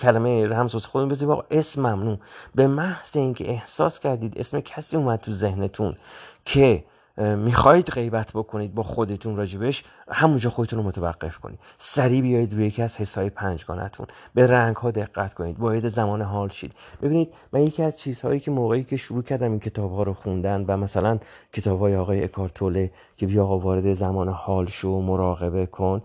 کلمه 0.00 0.46
رمز 0.46 0.74
واسه 0.74 0.88
خودمون 0.88 1.08
بذاریم 1.08 1.30
آقا 1.30 1.44
اسم 1.50 1.80
ممنوع 1.80 2.18
به 2.54 2.66
محض 2.66 3.16
اینکه 3.16 3.50
احساس 3.50 3.98
کردید 3.98 4.38
اسم 4.38 4.60
کسی 4.60 4.96
اومد 4.96 5.20
تو 5.20 5.32
ذهنتون 5.32 5.96
که 6.44 6.84
می‌خواهید 7.20 7.86
غیبت 7.86 8.32
بکنید 8.32 8.74
با 8.74 8.82
خودتون 8.82 9.36
راجبش 9.36 9.84
همونجا 10.10 10.50
خودتون 10.50 10.78
رو 10.78 10.84
متوقف 10.84 11.38
کنید. 11.38 11.58
سریع 11.78 12.20
بیایید 12.20 12.54
روی 12.54 12.66
یکی 12.66 12.82
از 12.82 12.96
حسای 12.96 13.30
پنجگانتون. 13.30 14.06
به 14.34 14.46
رنگ 14.46 14.76
ها 14.76 14.90
دقت 14.90 15.34
کنید. 15.34 15.58
باید 15.58 15.88
زمان 15.88 16.22
حال 16.22 16.48
شید. 16.48 16.74
ببینید 17.02 17.34
من 17.52 17.60
یکی 17.60 17.82
از 17.82 17.98
چیزهایی 17.98 18.40
که 18.40 18.50
موقعی 18.50 18.84
که 18.84 18.96
شروع 18.96 19.22
کردم 19.22 19.50
این 19.50 19.60
کتاب 19.60 19.92
ها 19.92 20.02
رو 20.02 20.14
خوندن 20.14 20.64
و 20.68 20.76
مثلا 20.76 21.18
کتاب 21.52 21.80
های 21.80 21.96
آقای 21.96 22.24
اکارتوله 22.24 22.90
که 23.16 23.26
بیا 23.26 23.44
آقا 23.44 23.58
وارد 23.58 23.92
زمان 23.92 24.28
حال 24.28 24.66
شو 24.66 25.00
مراقبه 25.00 25.66
کن 25.66 26.02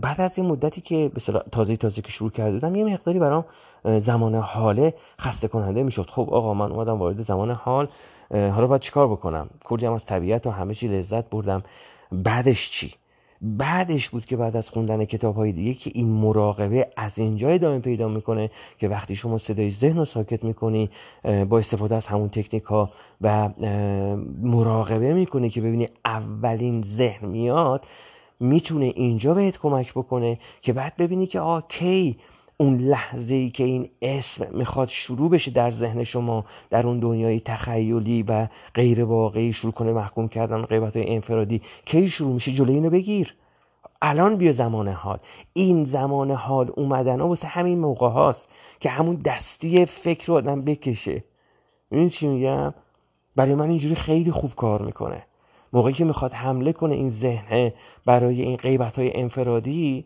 بعد 0.00 0.20
از 0.20 0.38
این 0.38 0.46
مدتی 0.46 0.80
که 0.80 1.10
تازه 1.52 1.76
تازه 1.76 2.02
که 2.02 2.12
شروع 2.12 2.30
کرده 2.30 2.52
بودم 2.52 2.76
یه 2.76 2.84
مقداری 2.84 3.18
برام 3.18 3.44
زمان 3.84 4.34
حاله 4.34 4.94
خسته 5.20 5.48
کننده 5.48 5.82
می‌شد. 5.82 6.06
خب 6.10 6.28
آقا 6.32 6.54
من 6.54 6.72
اومدم 6.72 6.98
وارد 6.98 7.20
زمان 7.20 7.50
حال 7.50 7.88
حالا 8.34 8.66
باید 8.66 8.80
چیکار 8.80 9.08
بکنم؟ 9.08 9.50
کلی 9.64 9.86
هم 9.86 9.92
از 9.92 10.04
طبیعت 10.04 10.46
و 10.46 10.50
همه 10.50 10.74
چی 10.74 10.88
لذت 10.88 11.30
بردم. 11.30 11.62
بعدش 12.12 12.70
چی؟ 12.70 12.94
بعدش 13.40 14.08
بود 14.08 14.24
که 14.24 14.36
بعد 14.36 14.56
از 14.56 14.70
خوندن 14.70 15.04
کتاب 15.04 15.36
های 15.36 15.52
دیگه 15.52 15.74
که 15.74 15.90
این 15.94 16.08
مراقبه 16.08 16.88
از 16.96 17.18
اینجا 17.18 17.48
ادامه 17.48 17.78
پیدا 17.78 18.08
می‌کنه 18.08 18.50
که 18.78 18.88
وقتی 18.88 19.16
شما 19.16 19.38
صدای 19.38 19.70
ذهن 19.70 19.96
رو 19.96 20.04
ساکت 20.04 20.44
می‌کنی 20.44 20.90
با 21.48 21.58
استفاده 21.58 21.94
از 21.94 22.06
همون 22.06 22.28
تکنیک 22.28 22.62
ها 22.62 22.92
و 23.20 23.48
مراقبه 24.42 25.14
می‌کنی 25.14 25.50
که 25.50 25.60
ببینی 25.60 25.88
اولین 26.04 26.82
ذهن 26.82 27.28
میاد 27.28 27.84
می‌تونه 28.40 28.84
اینجا 28.84 29.34
بهت 29.34 29.58
کمک 29.58 29.92
بکنه 29.92 30.38
که 30.62 30.72
بعد 30.72 30.96
ببینی 30.96 31.26
که 31.26 31.40
آ 31.40 31.60
کی 31.60 32.16
اون 32.56 32.78
لحظه 32.78 33.34
ای 33.34 33.50
که 33.50 33.64
این 33.64 33.90
اسم 34.02 34.56
می‌خواد 34.56 34.88
شروع 34.88 35.30
بشه 35.30 35.50
در 35.50 35.70
ذهن 35.70 36.04
شما 36.04 36.44
در 36.70 36.86
اون 36.86 37.00
دنیای 37.00 37.40
تخیلی 37.40 38.22
و 38.22 38.48
غیر 38.74 39.04
واقعی 39.04 39.52
شروع 39.52 39.72
کنه 39.72 39.92
محکوم 39.92 40.28
کردن 40.28 40.62
غیبت 40.62 40.96
های 40.96 41.14
انفرادی 41.14 41.62
کی 41.86 42.08
شروع 42.08 42.32
میشه؟ 42.32 42.52
جلوی 42.52 42.74
اینو 42.74 42.90
بگیر. 42.90 43.34
الان 44.02 44.36
بیا 44.36 44.52
زمان 44.52 44.88
حال. 44.88 45.18
این 45.52 45.84
زمان 45.84 46.30
حال 46.30 46.72
اومدن 46.76 47.20
ها 47.20 47.28
واسه 47.28 47.46
همین 47.46 47.78
موقع 47.78 48.08
هاست 48.08 48.48
که 48.80 48.88
همون 48.88 49.14
دستی 49.14 49.86
فکر 49.86 50.26
رو 50.26 50.34
آدم 50.34 50.62
بکشه. 50.62 51.24
این 51.90 52.08
چی 52.08 52.28
میگم؟ 52.28 52.74
برای 53.36 53.54
من 53.54 53.68
اینجوری 53.68 53.94
خیلی 53.94 54.30
خوب 54.30 54.54
کار 54.54 54.82
می‌کنه. 54.82 55.26
موقعی 55.72 55.92
که 55.92 56.04
می‌خواد 56.04 56.32
حمله 56.32 56.72
کنه 56.72 56.94
این 56.94 57.08
ذهن 57.08 57.72
برای 58.06 58.42
این 58.42 58.56
غیبت 58.56 58.98
های 58.98 59.16
انفرادی 59.16 60.04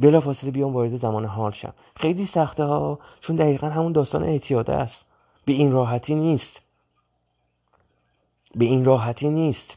بلا 0.00 0.20
فاصله 0.20 0.50
بیام 0.50 0.72
وارد 0.72 0.96
زمان 0.96 1.24
حال 1.24 1.50
شم. 1.50 1.72
خیلی 1.96 2.26
سخته 2.26 2.64
ها 2.64 2.98
چون 3.20 3.36
دقیقا 3.36 3.68
همون 3.68 3.92
داستان 3.92 4.22
اعتیاده 4.22 4.72
است. 4.72 5.06
به 5.44 5.52
این 5.52 5.72
راحتی 5.72 6.14
نیست. 6.14 6.62
به 8.54 8.64
این 8.64 8.84
راحتی 8.84 9.28
نیست. 9.28 9.76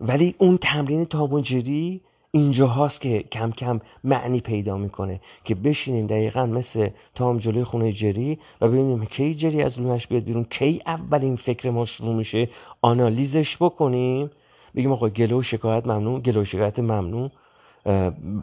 ولی 0.00 0.34
اون 0.38 0.56
تمرین 0.56 1.04
تابونجری 1.04 2.00
اینجا 2.30 2.66
هاست 2.66 3.00
که 3.00 3.22
کم 3.22 3.50
کم 3.50 3.80
معنی 4.04 4.40
پیدا 4.40 4.76
می‌کنه 4.76 5.20
که 5.44 5.54
بشینیم 5.54 6.06
دقیقا 6.06 6.46
مثل 6.46 6.88
تام 7.14 7.38
جلوی 7.38 7.64
خونه 7.64 7.92
جری 7.92 8.38
و 8.60 8.68
ببینیم 8.68 9.04
کی 9.04 9.34
جری 9.34 9.62
از 9.62 9.80
لونش 9.80 10.06
بیاد 10.06 10.22
بیرون 10.22 10.44
کی 10.44 10.82
اولین 10.86 11.36
فکر 11.36 11.70
ما 11.70 11.84
شروع 11.86 12.14
میشه 12.14 12.48
آنالیزش 12.82 13.56
بکنیم. 13.56 14.30
بگیم 14.74 14.92
آقا 14.92 15.08
گلو 15.08 15.42
شکایت 15.42 15.86
ممنوع 15.86 16.20
گلو 16.20 16.44
شکایت 16.44 16.78
ممنوع. 16.78 17.30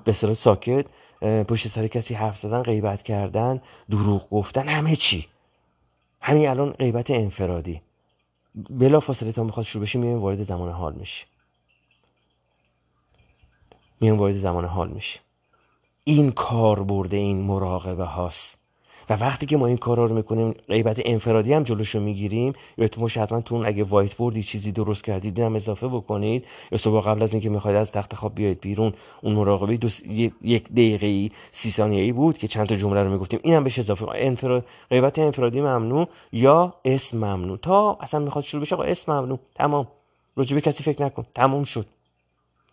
به 0.05 0.13
صورت 0.13 0.33
ساکت 0.33 0.85
پشت 1.21 1.67
سر 1.67 1.87
کسی 1.87 2.13
حرف 2.13 2.37
زدن 2.37 2.61
غیبت 2.61 3.03
کردن 3.03 3.61
دروغ 3.89 4.29
گفتن 4.29 4.67
همه 4.67 4.95
چی. 4.95 5.27
همین 6.21 6.49
الان 6.49 6.71
غیبت 6.71 7.11
انفرادی. 7.11 7.81
بلا 8.69 8.99
فاصله 8.99 9.31
تا 9.31 9.43
می‌خواد 9.43 9.65
شروع 9.65 9.83
بشه 9.83 9.99
میایم 9.99 10.19
وارد 10.19 10.43
زمان 10.43 10.71
حال 10.71 10.93
میشه 10.93 11.25
میایم 14.01 14.17
وارد 14.17 14.37
زمان 14.37 14.65
حال 14.65 14.89
میشه 14.89 15.19
این 16.03 16.31
کار 16.31 16.83
برده 16.83 17.17
این 17.17 17.41
مراقبه 17.41 18.05
هاست. 18.05 18.66
و 19.09 19.13
وقتی 19.13 19.45
که 19.45 19.57
ما 19.57 19.67
این 19.67 19.77
کارا 19.77 20.05
رو 20.05 20.15
می‌کنیم 20.15 20.51
غیبت 20.67 21.01
انفرادی 21.05 21.53
هم 21.53 21.63
جلوش 21.63 21.95
رو 21.95 22.01
می‌گیریم 22.01 22.53
یا 22.77 22.87
تو 22.87 23.07
حتما 23.07 23.41
تو 23.41 23.63
اگه 23.65 23.83
وایت 23.83 24.13
بوردی 24.13 24.43
چیزی 24.43 24.71
درست 24.71 25.03
کردید 25.03 25.39
هم 25.39 25.55
اضافه 25.55 25.87
بکنید. 25.87 26.45
یا 26.71 26.77
صبح 26.77 27.01
قبل 27.01 27.23
از 27.23 27.33
اینکه 27.33 27.49
می‌خواید 27.49 27.77
از 27.77 27.91
تخت 27.91 28.15
خواب 28.15 28.35
بیاید 28.35 28.61
بیرون 28.61 28.93
اون 29.21 29.33
مراقبه 29.33 29.77
دو 29.77 29.87
یک 30.41 30.69
دقیقه 30.69 31.35
سی 31.51 31.71
ثانیه 31.71 32.01
ای 32.01 32.11
بود 32.11 32.37
که 32.37 32.47
چند 32.47 32.67
تا 32.67 32.75
جمله 32.75 33.03
رو 33.03 33.11
می‌گفتیم. 33.11 33.39
این 33.43 33.53
هم 33.53 33.63
بهش 33.63 33.79
اضافه 33.79 34.05
انفراد... 34.15 34.65
غیبت 34.89 35.19
انفرادی 35.19 35.61
ممنوع 35.61 36.07
یا 36.31 36.73
اسم 36.85 37.17
ممنوع؟ 37.17 37.57
تا 37.57 37.97
اصلا 38.01 38.19
می‌خواد 38.19 38.43
شروع 38.43 38.61
بشه 38.63 38.75
آقا 38.75 38.83
اسم 38.83 39.19
ممنوع. 39.19 39.39
تمام. 39.55 39.87
راجع 40.35 40.59
کسی 40.59 40.83
فکر 40.83 41.03
نکن. 41.03 41.25
تموم 41.35 41.63
شد. 41.63 41.85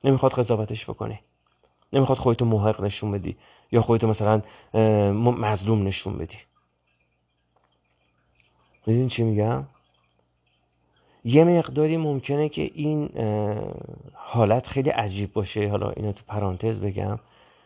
نمی‌خواد 0.05 0.33
قضاوتش 0.33 0.85
بکنه. 0.85 1.21
نمی‌خواد 1.93 2.19
خودتو 2.19 2.45
محق 2.45 2.81
نشون 2.81 3.13
بدی. 3.13 3.37
یا 3.75 3.83
خودتو 3.83 4.07
مثلا 4.09 4.43
مظلوم 5.31 5.83
نشون 5.83 6.19
بدی. 6.19 6.37
می‌دونی 8.87 9.09
چی 9.09 9.23
میگم؟ 9.23 9.65
یه 11.25 11.45
مقداری 11.45 11.97
ممکنه 11.97 12.49
که 12.49 12.71
این 12.75 13.11
حالت 14.15 14.67
خیلی 14.67 14.91
عجیب 14.91 15.33
باشه. 15.33 15.69
حالا 15.69 15.91
اینو 15.91 16.13
تو 16.13 16.23
پرانتز 16.27 16.81
بگم 16.81 17.19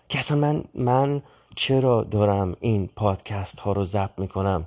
که 0.09 0.19
اصلا 0.19 0.37
من 0.37 0.65
من 0.75 1.23
چرا 1.57 2.03
دارم 2.03 2.57
این 2.61 2.88
پادکست 2.97 3.61
ها 3.61 3.73
رو 3.73 3.85
ضبط 3.85 4.19
می‌کنم؟ 4.19 4.67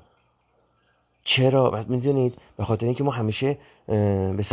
چرا؟ 1.23 1.85
می‌دونید 1.87 2.37
به 2.57 2.65
خاطر 2.65 2.85
اینکه 2.85 3.03
ما 3.03 3.11
همیشه 3.11 3.57
به 3.87 4.43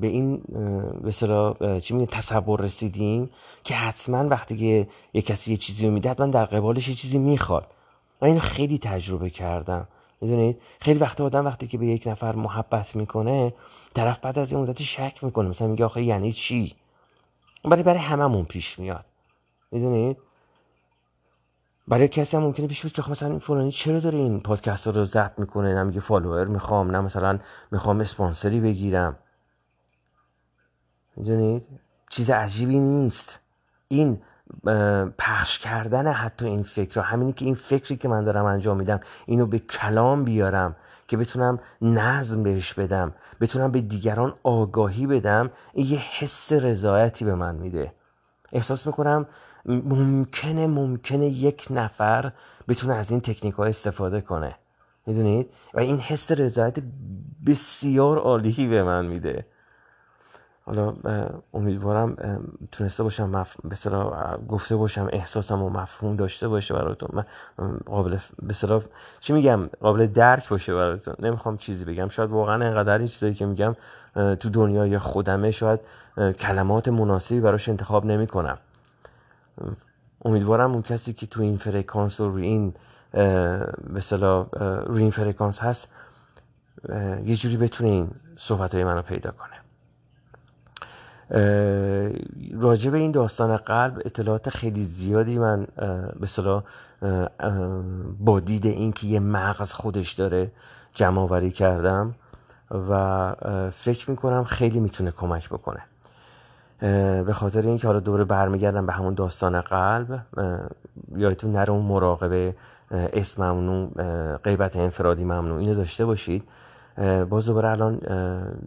به 0.00 0.06
این 0.06 0.42
به 1.02 1.12
چی 1.80 1.94
میگه 1.94 2.06
تصور 2.06 2.60
رسیدیم 2.60 3.30
که 3.64 3.74
حتما 3.74 4.28
وقتی 4.28 4.56
که 4.56 4.88
یه 5.14 5.22
کسی 5.22 5.50
یه 5.50 5.56
چیزی 5.56 5.88
میده 5.88 6.10
حتما 6.10 6.26
در 6.26 6.44
قبالش 6.44 6.88
یه 6.88 6.94
چیزی 6.94 7.18
می‌خواد. 7.18 7.66
من 8.22 8.28
اینو 8.28 8.40
خیلی 8.40 8.78
تجربه 8.78 9.30
کردم. 9.30 9.88
می‌دونید؟ 10.20 10.60
خیلی 10.80 10.98
وقت 10.98 11.20
آدم 11.20 11.46
وقتی 11.46 11.66
که 11.66 11.78
به 11.78 11.86
یک 11.86 12.06
نفر 12.06 12.34
محبت 12.34 12.96
می‌کنه 12.96 13.54
طرف 13.94 14.18
بعد 14.18 14.38
از 14.38 14.52
یه 14.52 14.58
مدتی 14.58 14.84
شک 14.84 15.24
می‌کنه. 15.24 15.48
مثلا 15.48 15.68
میگه 15.68 15.84
آخه 15.84 16.02
یعنی 16.02 16.32
چی؟ 16.32 16.74
برای 17.64 17.82
برای 17.82 17.98
هممون 18.00 18.44
پیش 18.44 18.78
میاد. 18.78 19.04
می‌دونید؟ 19.72 20.16
برای 21.88 22.08
کسی 22.08 22.36
هم 22.36 22.42
ممکنه 22.42 22.66
پیش 22.66 22.86
که 22.86 23.02
خب 23.02 23.10
مثلا 23.10 23.28
این 23.28 23.38
فلانی 23.38 23.70
چرا 23.70 24.00
داره 24.00 24.18
این 24.18 24.40
پادکست 24.40 24.86
رو 24.86 25.04
ضبط 25.04 25.38
می‌کنه؟ 25.38 25.74
نه 25.74 25.82
میگه 25.82 26.00
فالوور 26.00 26.46
می‌خوام 26.46 26.90
نه 26.90 27.00
مثلا 27.00 27.38
می‌خوام 27.70 28.00
اسپانسری 28.00 28.60
بگیرم. 28.60 29.16
می‌دونید؟ 31.16 31.68
چیز 32.10 32.30
عجیبی 32.30 32.78
نیست. 32.78 33.40
این 33.88 34.22
پخش 35.18 35.58
کردن 35.58 36.12
حتی 36.12 36.46
این 36.46 36.62
فکر 36.62 37.00
همینی 37.00 37.32
که 37.32 37.44
این 37.44 37.54
فکری 37.54 37.96
که 37.96 38.08
من 38.08 38.24
دارم 38.24 38.44
انجام 38.44 38.76
میدم 38.76 39.00
اینو 39.26 39.46
به 39.46 39.58
کلام 39.58 40.24
بیارم 40.24 40.76
که 41.08 41.16
بتونم 41.16 41.58
نظم 41.82 42.42
بهش 42.42 42.74
بدم 42.74 43.14
بتونم 43.40 43.70
به 43.72 43.80
دیگران 43.80 44.34
آگاهی 44.42 45.06
بدم 45.06 45.50
این 45.72 45.86
یه 45.86 45.98
حس 45.98 46.52
رضایتی 46.52 47.24
به 47.24 47.34
من 47.34 47.54
میده. 47.54 47.94
احساس 48.52 48.86
می‌کنم 48.86 49.26
ممکنه 49.66 50.66
ممکنه 50.66 51.26
یک 51.26 51.66
نفر 51.70 52.32
بتونه 52.68 52.94
از 52.94 53.10
این 53.10 53.20
تکنیک 53.20 53.54
ها 53.54 53.64
استفاده 53.64 54.20
کنه. 54.20 54.54
می‌دونید؟ 55.06 55.50
و 55.74 55.80
این 55.80 55.98
حس 55.98 56.32
رضایت 56.32 56.78
بسیار 57.46 58.18
عالی 58.18 58.66
به 58.66 58.82
من 58.82 59.06
میده. 59.06 59.46
حالا 60.66 60.94
امیدوارم 61.54 62.16
تونسته 62.72 63.02
باشم 63.02 63.30
مف... 63.30 63.56
گفته 64.48 64.76
باشم 64.76 65.08
احساسم 65.12 65.62
و 65.62 65.70
مفهوم 65.70 66.16
داشته 66.16 66.48
باشه 66.48 66.74
براتون. 66.74 67.24
من 67.58 67.78
قابل 67.86 68.18
به 68.42 68.54
چی 69.20 69.32
میگم؟ 69.32 69.66
قابل 69.66 70.06
درک 70.06 70.48
باشه 70.48 70.74
براتون. 70.74 71.14
نمی‌خوام 71.18 71.56
چیزی 71.56 71.84
بگم. 71.84 72.08
شاید 72.08 72.30
واقعا 72.30 72.66
انقدر 72.66 72.98
این 72.98 73.06
چیزایی 73.06 73.34
که 73.34 73.46
میگم 73.46 73.76
تو 74.14 74.50
دنیای 74.50 74.98
خودمه 74.98 75.50
شاید 75.50 75.80
کلمات 76.38 76.88
مناسبی 76.88 77.40
براش 77.40 77.68
انتخاب 77.68 78.06
نمی‌کنم. 78.06 78.58
امیدوارم 80.24 80.72
اون 80.72 80.82
کسی 80.82 81.12
که 81.12 81.26
تو 81.26 81.42
این 81.42 81.56
فرکانس 81.56 82.20
و 82.20 82.28
روی 82.30 82.46
این 82.46 82.74
به 83.94 84.00
روی 84.86 85.02
این 85.02 85.10
فرکانس 85.10 85.60
هست 85.60 85.88
یه 87.24 87.36
جوری 87.36 87.56
بتونه 87.56 87.90
این 87.90 88.10
صحبت 88.36 88.74
های 88.74 88.84
منو 88.84 89.02
پیدا 89.02 89.30
کنه. 89.30 89.54
راجع 92.52 92.90
به 92.90 92.98
این 92.98 93.10
داستان 93.10 93.56
قلب 93.56 94.02
اطلاعات 94.04 94.50
خیلی 94.50 94.84
زیادی 94.84 95.38
من 95.38 95.66
به 96.20 96.26
با 98.20 98.40
دید 98.40 98.66
اینکه 98.66 99.06
یه 99.06 99.20
مغز 99.20 99.72
خودش 99.72 100.12
داره 100.12 100.52
جمع 100.94 101.48
کردم 101.50 102.14
و 102.70 103.34
فکر 103.72 104.10
می‌کنم 104.10 104.44
خیلی 104.44 104.80
می‌تونه 104.80 105.10
کمک 105.10 105.48
بکنه. 105.48 105.82
به 107.26 107.32
خاطر 107.32 107.62
اینکه 107.62 107.86
حالا 107.86 108.00
دوباره 108.00 108.24
برمیگردم 108.24 108.86
به 108.86 108.92
همون 108.92 109.14
داستان 109.14 109.60
قلب 109.60 110.26
یادتون 111.16 111.52
نره 111.52 111.70
اون 111.70 111.86
مراقبه 111.86 112.54
اسم 112.90 113.50
ممنوع 113.50 113.88
غیبت 114.36 114.76
انفرادی 114.76 115.24
ممنوع 115.24 115.58
اینو 115.58 115.74
داشته 115.74 116.04
باشید. 116.04 116.48
باز 117.30 117.46
دوباره 117.46 117.68
الان 117.70 118.00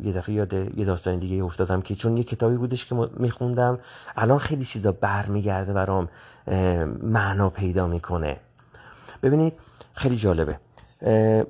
یه 0.03 0.13
دفعه 0.13 0.35
یاد 0.35 0.53
یه 0.53 0.85
داستان 0.85 1.19
دیگه 1.19 1.43
افتادم 1.43 1.81
که 1.81 1.95
چون 1.95 2.17
یه 2.17 2.23
کتابی 2.23 2.57
بودش 2.57 2.85
که 2.85 2.95
میخوندم 3.17 3.79
الان 4.15 4.37
خیلی 4.37 4.65
چیزا 4.65 4.91
برمیگرده 4.91 5.73
برام 5.73 6.07
معنا 7.03 7.49
پیدا 7.49 7.87
می‌کنه. 7.87 8.37
ببینید 9.23 9.53
خیلی 9.93 10.15
جالبه. 10.15 10.59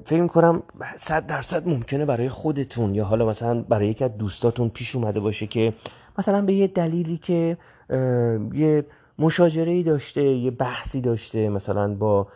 فکر 0.06 0.22
می‌کنم 0.22 0.64
صد 0.96 1.26
درصد 1.26 1.68
ممکنه 1.68 2.06
برای 2.06 2.30
خودتون 2.30 2.96
یا 2.96 3.06
حالا 3.06 3.26
مثلا 3.26 3.62
برای 3.62 3.88
یکی 3.88 4.04
از 4.04 4.18
دوستاتون 4.18 4.70
پیش 4.70 4.96
اومده 4.96 5.20
باشه 5.20 5.48
که 5.48 5.74
مثلا 6.18 6.42
به 6.42 6.54
یه 6.54 6.68
دلیلی 6.68 7.18
که 7.18 7.58
یه 8.54 8.86
مشاجره 9.20 9.84
داشته 9.84 10.22
یه 10.24 10.52
بحثی 10.52 11.02
داشته 11.02 11.50
مثلا 11.50 11.94
با 11.94 12.28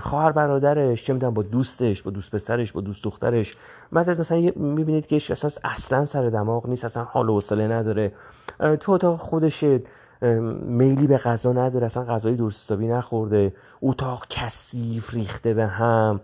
خواهر 0.00 0.32
برادرش 0.32 1.04
چه 1.04 1.12
می‌دونم 1.12 1.34
با 1.34 1.42
دوستش 1.42 2.02
با 2.02 2.10
دوست 2.10 2.34
پسرش 2.34 2.72
با 2.72 2.80
دوست 2.80 3.04
دخترش. 3.04 3.56
بعد 3.92 4.08
از 4.10 4.20
مثلا 4.20 4.50
می‌بینید 4.56 5.06
که 5.06 5.16
اصلا 5.16 5.50
اصلا 5.64 6.04
سر 6.04 6.28
دماغ 6.28 6.68
نیست 6.68 6.84
اصلا 6.84 7.04
حال 7.04 7.28
و 7.28 7.32
حوصله 7.32 7.68
نداره. 7.68 8.12
تو 8.80 8.92
اتاق 8.92 9.18
خودش 9.18 9.64
میلی 10.62 11.06
به 11.06 11.18
غذا 11.18 11.52
نداره 11.52 11.86
اصلا 11.86 12.04
غذای 12.04 12.36
درست 12.36 12.72
نخورده. 12.72 13.54
اتاق 13.82 14.26
کثیف 14.30 15.14
ریخته 15.14 15.54
به 15.54 15.66
هم. 15.66 16.20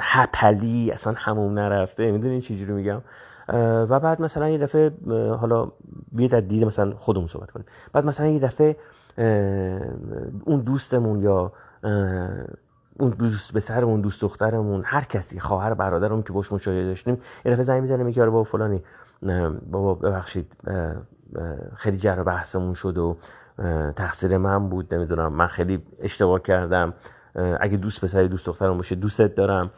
هپلی 0.00 0.90
اصلا 0.90 1.14
هموم 1.16 1.58
نرفته. 1.58 2.10
می‌دونی 2.10 2.64
رو 2.68 2.74
میگم؟ 2.74 3.02
و 3.48 4.00
بعد 4.00 4.22
مثلا 4.22 4.48
یه 4.48 4.58
دفعه 4.58 4.92
حالا 5.40 5.72
بیاید 6.12 6.34
از 6.34 6.48
دید 6.48 6.64
مثلا 6.64 6.94
خودمون 6.96 7.26
صحبت 7.26 7.50
کنیم. 7.50 7.66
بعد 7.92 8.06
مثلا 8.06 8.26
یه 8.26 8.40
دفعه 8.40 8.76
اون 10.44 10.60
دوستمون 10.60 11.22
یا 11.22 11.52
اون 12.98 13.10
دوست 13.10 13.52
به 13.52 13.60
سرمون 13.60 14.00
دوست 14.00 14.20
دخترمون 14.20 14.82
هر 14.84 15.04
کسی 15.04 15.40
خواهر 15.40 15.74
برادرمون 15.74 16.22
که 16.22 16.32
باش 16.32 16.52
مشاهده 16.52 16.84
داشتیم 16.84 17.18
یه 17.44 17.52
دفعه 17.52 17.62
زنگ 17.62 17.82
می‌زنه 17.82 18.02
میگه 18.02 18.22
آره 18.22 18.30
بابا 18.30 18.44
فلانی 18.44 18.82
بابا 19.70 19.94
ببخشید 19.94 20.52
خیلی 21.76 21.96
جر 21.96 22.22
بحثمون 22.22 22.74
شد 22.74 22.98
و 22.98 23.16
تقصیر 23.96 24.36
من 24.38 24.68
بود 24.68 24.94
نمی‌دونم 24.94 25.32
من 25.32 25.46
خیلی 25.46 25.82
اشتباه 25.98 26.42
کردم. 26.42 26.94
اگه 27.60 27.76
دوست 27.76 28.00
پسر 28.00 28.26
دوست 28.26 28.46
دخترم 28.46 28.76
باشه 28.76 28.94
دوستت 28.94 29.34
دارم 29.34 29.70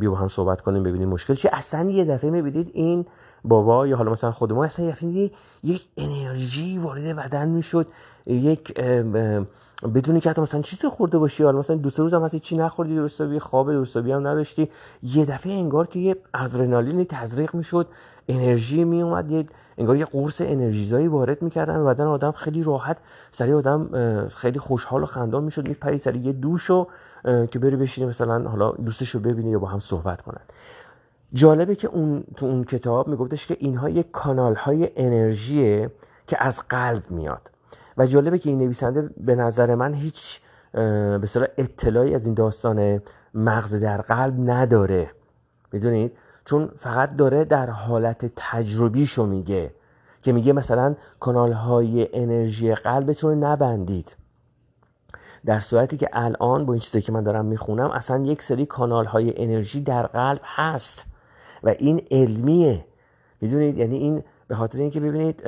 بیا 0.00 0.10
با 0.10 0.16
هم 0.16 0.28
صحبت 0.28 0.60
کنیم 0.60 0.82
ببینیم 0.82 1.08
مشکل 1.08 1.34
چی 1.34 1.48
اصلا 1.52 1.90
یه 1.90 2.04
دفعه 2.04 2.30
می‌بینید 2.30 2.70
این 2.74 3.06
بابا 3.44 3.86
یا 3.86 3.96
حالا 3.96 4.12
مثلا 4.12 4.32
خود 4.32 4.52
ما 4.52 4.64
اصلا 4.64 4.92
یه 5.02 5.30
یک 5.62 5.84
انرژی 5.96 6.78
وارد 6.78 7.16
بدن 7.16 7.48
می‌شد. 7.48 7.86
یک 8.26 8.80
بدونی 9.94 10.20
که 10.20 10.30
حتی 10.30 10.42
مثلا 10.42 10.62
چیزی 10.62 10.88
خورده 10.88 11.18
باشی. 11.18 11.44
حالا 11.44 11.58
مثلا 11.58 11.76
دو 11.76 11.90
سه 11.90 12.02
روز 12.02 12.14
هم 12.14 12.22
مثلا 12.22 12.40
چی 12.40 12.56
نخوردی؟ 12.56 12.96
درستابی 12.96 13.38
خواب 13.38 13.72
درستابی 13.72 14.12
هم 14.12 14.26
نداشتی. 14.26 14.68
یه 15.02 15.24
دفعه 15.24 15.52
انگار 15.52 15.86
که 15.86 15.98
یه 15.98 16.16
ادرنالین 16.34 17.04
تزریق 17.04 17.54
می‌شد 17.54 17.88
انرژی 18.28 18.84
می 18.84 19.02
اومد 19.02 19.30
یه 19.30 19.46
انگار 19.78 19.96
یه 19.96 20.04
قرص 20.04 20.40
انرژیزایی 20.40 21.08
وارد 21.08 21.42
می‌کردن 21.42 21.76
و 21.76 21.84
بدن 21.84 22.04
آدم 22.04 22.32
خیلی 22.32 22.62
راحت 22.62 22.96
سری 23.30 23.52
آدم 23.52 23.88
خیلی 24.28 24.58
خوشحال 24.58 25.02
و 25.02 25.06
خندان 25.06 25.44
می‌شد. 25.44 25.68
میپرید 25.68 26.00
سری 26.00 26.18
یه 26.18 26.32
دوشو 26.32 26.86
که 27.24 27.58
بری 27.58 27.76
بشینه 27.76 28.06
مثلا 28.06 28.48
حالا 28.48 28.70
دوستشو 28.70 29.20
ببینه 29.20 29.50
یا 29.50 29.58
با 29.58 29.66
هم 29.66 29.78
صحبت 29.78 30.22
کنن. 30.22 30.40
جالبه 31.32 31.74
که 31.74 31.88
اون 31.88 32.24
تو 32.36 32.46
اون 32.46 32.64
کتاب 32.64 33.08
میگفتش 33.08 33.46
که 33.46 33.56
اینها 33.60 33.88
یک 33.88 34.10
کانال 34.10 34.54
های 34.54 34.90
انرژیه 34.96 35.90
که 36.26 36.36
از 36.44 36.62
قلب 36.68 37.10
میاد. 37.10 37.50
و 37.98 38.06
جالبه 38.06 38.38
که 38.38 38.50
این 38.50 38.58
نویسنده 38.58 39.10
به 39.16 39.34
نظر 39.34 39.74
من 39.74 39.94
هیچ 39.94 40.40
به 40.72 41.50
اطلاعی 41.58 42.14
از 42.14 42.26
این 42.26 42.34
داستان 42.34 43.02
مغز 43.34 43.74
در 43.74 44.00
قلب 44.00 44.50
نداره. 44.50 45.10
می‌دونید؟ 45.72 46.12
چون 46.46 46.70
فقط 46.76 47.16
داره 47.16 47.44
در 47.44 47.70
حالت 47.70 48.32
تجربیشو 48.36 49.26
میگه 49.26 49.74
که 50.22 50.32
میگه 50.32 50.52
مثلا 50.52 50.94
کانال 51.20 51.52
های 51.52 52.08
انرژی 52.12 52.74
قلبتون 52.74 53.30
رو 53.30 53.52
نبندید. 53.52 54.16
در 55.44 55.60
صورتی 55.60 55.96
که 55.96 56.08
الان 56.12 56.66
با 56.66 56.72
این 56.72 56.80
چیزی 56.80 57.02
که 57.02 57.12
من 57.12 57.22
دارم 57.22 57.44
می‌خونم 57.44 57.90
اصلا 57.90 58.24
یک 58.24 58.42
سری 58.42 58.66
کانال 58.66 59.04
های 59.04 59.42
انرژی 59.42 59.80
در 59.80 60.06
قلب 60.06 60.40
هست 60.44 61.06
و 61.62 61.74
این 61.78 62.02
علمیه. 62.10 62.84
می‌دونید؟ 63.40 63.78
یعنی 63.78 63.96
این 63.96 64.22
به 64.48 64.54
خاطر 64.54 64.78
اینکه 64.78 65.00
ببینید 65.00 65.42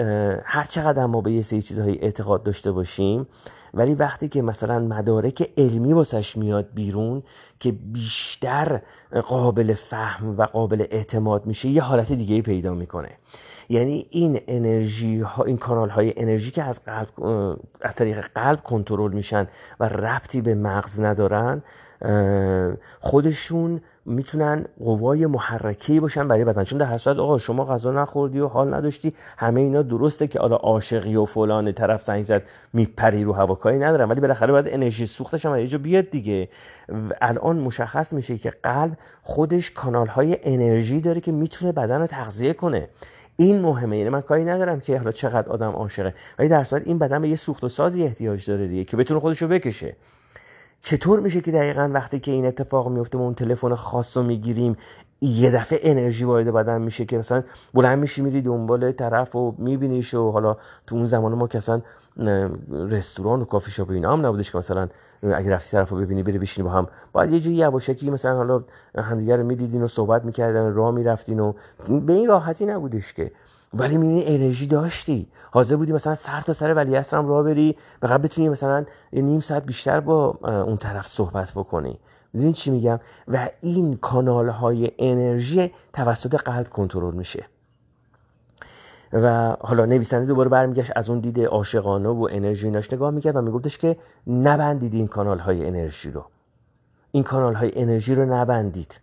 هر 0.45 0.65
چقدر 0.65 1.07
ما 1.07 1.21
به 1.21 1.33
یه 1.33 1.43
سری 1.43 1.63
چیزهایی 1.63 1.99
اعتقاد 1.99 2.43
داشته 2.43 2.73
باشیم 2.73 3.27
ولی 3.75 3.95
وقتی 3.95 4.29
که 4.29 4.43
مثلا 4.43 4.79
مدارک 4.79 5.51
علمی 5.57 5.93
واسش 5.93 6.37
میاد 6.37 6.69
بیرون 6.75 7.23
که 7.61 7.73
بیشتر 7.73 8.81
قابل 9.27 9.75
فهم 9.75 10.39
و 10.39 10.43
قابل 10.43 10.87
اعتماد 10.91 11.47
میشه 11.47 11.69
یه 11.69 11.83
حالت 11.83 12.13
دیگه 12.13 12.43
پیدا 12.43 12.75
می‌کنه. 12.75 13.11
یعنی 13.69 14.07
این 14.11 14.41
انرژی 14.49 15.21
ها 15.21 15.45
این 15.45 15.57
کانال 15.57 15.89
های 15.89 16.15
انرژی 16.17 16.51
که 16.51 16.63
از 16.63 16.85
قلب 16.85 17.09
از 17.81 17.95
طریق 17.95 18.21
قلب 18.35 18.61
کنترل 18.63 19.13
میشن 19.13 19.49
و 19.81 19.85
ربطی 19.89 20.41
به 20.41 20.55
مغز 20.55 21.01
ندارن 21.01 21.63
خودشون 23.01 23.81
می‌تونن 24.09 24.65
قوای 24.79 25.27
محرکه 25.27 26.01
باشن 26.01 26.29
برای 26.29 26.45
بدن. 26.45 26.65
چون 26.65 26.79
در 26.79 26.87
هر 26.87 26.99
صورت 26.99 27.17
آقا 27.17 27.39
شما 27.39 27.65
غذا 27.65 27.93
نخوردی 27.93 28.41
و 28.41 28.47
حال 28.47 28.75
نداشتی 28.75 29.15
همه 29.39 29.61
اینا 29.61 29.83
درسته 29.83 30.27
که 30.27 30.39
حالا 30.39 30.57
عاشقی 30.57 31.17
و 31.17 31.25
فلان 31.25 31.73
طرف 31.73 32.03
زنگ 32.03 32.25
زد 32.25 32.43
میپری 32.73 33.25
رو 33.25 33.33
هواکایی 33.33 33.79
ندارم 33.79 34.11
ولی 34.11 34.21
بالاخره 34.21 34.53
باید 34.53 34.69
انرژی 34.69 35.07
سوختش 35.07 35.47
هم 35.47 35.59
یه 35.59 35.79
بیاد 35.79 36.11
دیگه. 36.11 36.49
الان 37.21 37.59
مشخص 37.59 38.13
میشه 38.13 38.39
که 38.39 38.53
قلب 38.63 38.99
خودش 39.23 39.71
کانال 39.71 40.07
های 40.07 40.39
انرژی 40.43 41.01
داره 41.01 41.21
که 41.21 41.33
می‌تونه 41.33 41.73
بدن 41.73 42.01
رو 42.01 42.07
تغذیه 42.07 42.53
کنه. 42.53 42.89
این 43.37 43.61
مهمه 43.61 43.99
یعنی 43.99 44.11
من 44.11 44.21
کاری 44.21 44.45
ندارم 44.45 44.81
که 44.81 44.99
حالا 44.99 45.13
چقدر 45.13 45.53
آدم 45.53 45.71
عاشقه. 45.71 46.15
ولی 46.39 46.49
در 46.49 46.67
این 46.85 46.99
بدن 46.99 47.21
به 47.21 47.29
یه 47.29 47.37
سوخت 47.37 47.65
و 47.65 47.69
سازی 47.69 48.03
احتیاج 48.03 48.47
داره 48.51 48.67
دیگه 48.67 48.85
که 48.85 48.97
بتونه 48.97 49.21
خودش 49.21 49.43
رو 49.43 49.49
بکشه. 49.49 49.97
چطور 50.81 51.21
میشه 51.21 51.41
که 51.41 51.53
دقیقا 51.53 51.91
وقتی 51.93 52.21
که 52.21 52.33
این 52.33 52.47
اتفاق 52.47 52.89
میفته 52.89 53.19
ما 53.19 53.25
اون 53.25 53.35
تلفن 53.35 53.75
خاص 53.75 54.17
رو 54.17 54.23
می‌گیریم 54.23 54.77
یه 55.21 55.51
دفعه 55.51 55.79
انرژی 55.83 56.25
وارد 56.25 56.53
بدن 56.53 56.83
میشه 56.83 57.05
که 57.05 57.19
مثلا 57.19 57.43
بلند 57.75 57.99
میشی 57.99 58.23
میری 58.23 58.43
دنبال 58.43 58.93
طرف 58.93 59.37
و 59.37 59.55
میبینیش 59.59 60.15
و 60.15 60.31
حالا 60.31 60.57
تو 60.87 60.97
اون 60.97 61.07
زمان 61.07 61.35
ما 61.35 61.49
که 61.49 61.59
اصلا 61.59 61.81
رستوران 62.71 63.43
و 63.43 63.45
کافی 63.45 63.71
شاپ 63.71 63.91
اینا 63.91 64.13
هم 64.13 64.27
نبودش 64.27 64.51
که 64.51 64.59
مثلا 64.59 64.89
اگه 65.23 65.51
رفتی 65.51 65.71
طرف 65.71 65.89
رو 65.89 65.97
ببینی 65.97 66.23
بری 66.23 66.39
بشینی 66.39 66.69
با 66.69 66.75
هم. 66.75 66.87
باید 67.13 67.33
یه 67.33 67.41
جایی 67.41 67.57
یواشکی 67.57 68.11
مثلا 68.11 68.37
حالا 68.37 68.65
همدیگه 68.99 69.37
رو 69.37 69.45
می‌دیدین 69.45 69.83
و 69.83 69.89
صحبت 69.89 70.25
می‌کردن 70.25 70.75
راه 70.75 70.91
می‌رفتین 70.91 71.41
و 71.41 71.53
به 71.89 72.13
این 72.13 72.29
راحتی 72.29 72.67
نبودش 72.67 73.13
که. 73.13 73.33
ولی 73.75 73.97
می 73.97 74.25
انرژی 74.27 74.67
داشتی. 74.67 75.29
حاضر 75.51 75.77
بودی 75.77 75.93
مثلا 75.93 76.15
سر 76.15 76.41
تا 76.41 76.53
سر 76.53 76.75
ولی 76.75 76.97
هم 76.97 77.29
راه 77.29 77.45
بری 77.45 77.77
فقط 78.01 78.23
بتونی 78.23 78.49
مثلا 78.49 78.85
نیم 79.13 79.41
ساعت 79.41 79.67
بیشتر 79.67 80.01
با 80.01 80.39
اون 80.43 80.77
طرف 80.77 81.07
صحبت 81.07 81.53
بکنی. 81.53 81.99
می‌دونی 82.33 82.53
چی 82.53 82.71
میگم؟ 82.71 83.01
و 83.29 83.49
این 83.61 83.97
کانال 83.97 84.49
های 84.49 84.91
انرژی 84.99 85.73
توسط 85.93 86.35
قلب 86.35 86.69
کنترل 86.69 87.15
میشه. 87.15 87.47
و 89.13 89.57
حالا 89.61 89.85
نویسنده 89.85 90.27
دوباره 90.27 90.49
برمیگشت 90.49 90.93
از 90.97 91.11
اون 91.11 91.21
دید 91.21 91.41
عاشقانه 91.41 92.09
و 92.09 92.29
انرژی 92.31 92.71
ناش 92.71 92.93
نگاه 92.93 93.11
می‌کرد 93.11 93.37
و 93.37 93.43
میگفتش 93.43 93.79
که 93.79 93.97
نبندید 94.27 94.95
این 94.95 95.07
کانال 95.07 95.39
های 95.39 95.67
انرژی 95.67 96.11
رو. 96.11 96.25
این 97.13 97.23
کانال 97.23 97.55
های 97.55 97.71
انرژی 97.75 98.15
رو 98.15 98.25
نبندید. 98.35 99.01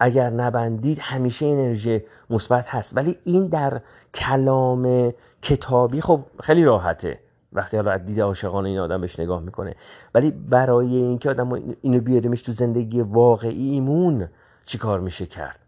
اگر 0.00 0.30
نبندید 0.30 0.98
همیشه 1.00 1.46
انرژی 1.46 2.02
مثبت 2.30 2.64
هست. 2.68 2.96
ولی 2.96 3.18
این 3.24 3.46
در 3.46 3.80
کلام 4.14 5.12
کتابی 5.42 6.00
خب 6.00 6.24
خیلی 6.42 6.64
راحته. 6.64 7.18
وقتی 7.52 7.76
حالا 7.76 7.98
دید 7.98 8.20
عاشقانه 8.20 8.68
این 8.68 8.78
آدم 8.78 9.00
بهش 9.00 9.20
نگاه 9.20 9.40
می‌کنه. 9.40 9.74
ولی 10.14 10.30
برای 10.30 10.96
اینکه 10.96 11.30
آدم 11.30 11.52
اینو 11.82 12.00
بیاریمش 12.00 12.42
تو 12.42 12.52
زندگی 12.52 13.00
واقعیمون 13.00 14.28
چیکار 14.66 15.00
میشه 15.00 15.26
کرد؟ 15.26 15.58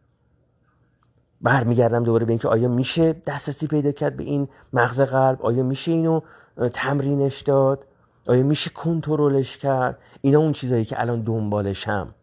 برمیگردم 1.41 2.05
دوباره 2.05 2.25
به 2.27 2.33
اینکه 2.33 2.49
آیا 2.49 2.69
میشه 2.69 3.13
دسترسی 3.13 3.67
پیدا 3.67 3.93
کرد 3.93 4.17
به 4.17 4.25
این 4.25 4.49
مغز 4.73 5.01
قلب؟ 5.01 5.43
آیا 5.43 5.63
میشه 5.63 5.91
اینو 5.91 6.21
تمرینش 6.73 7.41
داد؟ 7.41 7.85
آیا 8.27 8.43
میشه 8.43 8.71
کنترلش 8.71 9.57
کرد؟ 9.57 9.99
اینا 10.21 10.39
اون 10.39 10.53
چیزایی 10.53 10.85
که 10.85 11.01
الان 11.01 11.23
دنبالشم. 11.23 12.15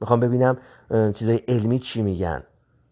می‌خوام 0.00 0.20
ببینم 0.20 0.56
چیزای 0.90 1.36
علمی 1.36 1.78
چی 1.78 2.02
میگن. 2.02 2.42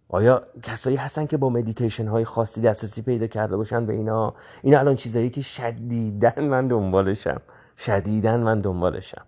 آیا 0.09 0.43
کسایی 0.63 0.97
هستن 0.97 1.27
که 1.27 1.37
با 1.37 1.49
مدیتیشن 1.51 2.07
های 2.07 2.25
خاصی 2.25 2.61
دسترسی 2.61 3.03
پیدا 3.03 3.27
کرده 3.27 3.57
باشن 3.57 3.87
به 3.87 3.93
اینا؟ 3.93 4.35
این 4.63 4.77
الان 4.77 4.95
چیزایی 4.95 5.31
که 5.31 5.41
شدیدن 5.41 6.45
من 6.49 6.69
دنبالشم. 6.69 7.41
شدیدن 7.79 8.41
من 8.41 8.59
دنبالشم. 8.59 9.23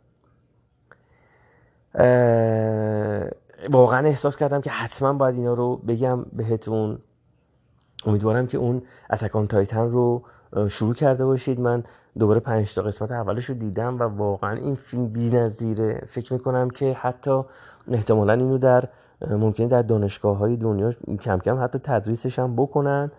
واقعا 3.71 4.07
احساس 4.07 4.37
کردم 4.37 4.61
که 4.61 4.71
حتما 4.71 5.13
باید 5.13 5.35
اینا 5.35 5.55
رو 5.55 5.77
بگم 5.77 6.23
بهتون. 6.23 6.99
امیدوارم 8.07 8.47
که 8.47 8.59
اون 8.59 8.83
Attack 9.11 9.38
on 9.38 9.47
Titan 9.47 9.91
رو 9.91 10.23
شروع 10.71 10.95
کرده 10.95 11.25
باشید. 11.25 11.61
من 11.61 11.85
دوباره 12.19 12.41
پنج 12.41 12.75
تا 12.75 12.83
قسمت 12.83 13.11
اولش 13.11 13.45
رو 13.45 13.55
دیدم 13.55 13.99
و 13.99 14.03
واقعا 14.03 14.57
این 14.57 14.75
فیلم 14.75 15.09
بی 15.09 15.31
نظیره. 15.31 16.03
فکر 16.09 16.33
می‌کنم 16.33 16.71
که 16.71 16.93
حتی 17.01 17.43
احتمالا 17.93 18.33
اینو 18.33 18.59
در 18.59 18.85
ممکنه 19.31 19.69
در 19.69 19.83
دانشگاه 19.83 20.37
های 20.37 20.57
دنیا 20.57 20.93
کم 21.23 21.39
کم 21.39 21.63
حتی 21.63 21.79
تدریسش 21.79 22.39
هم 22.39 22.57
بکنن 22.57 23.11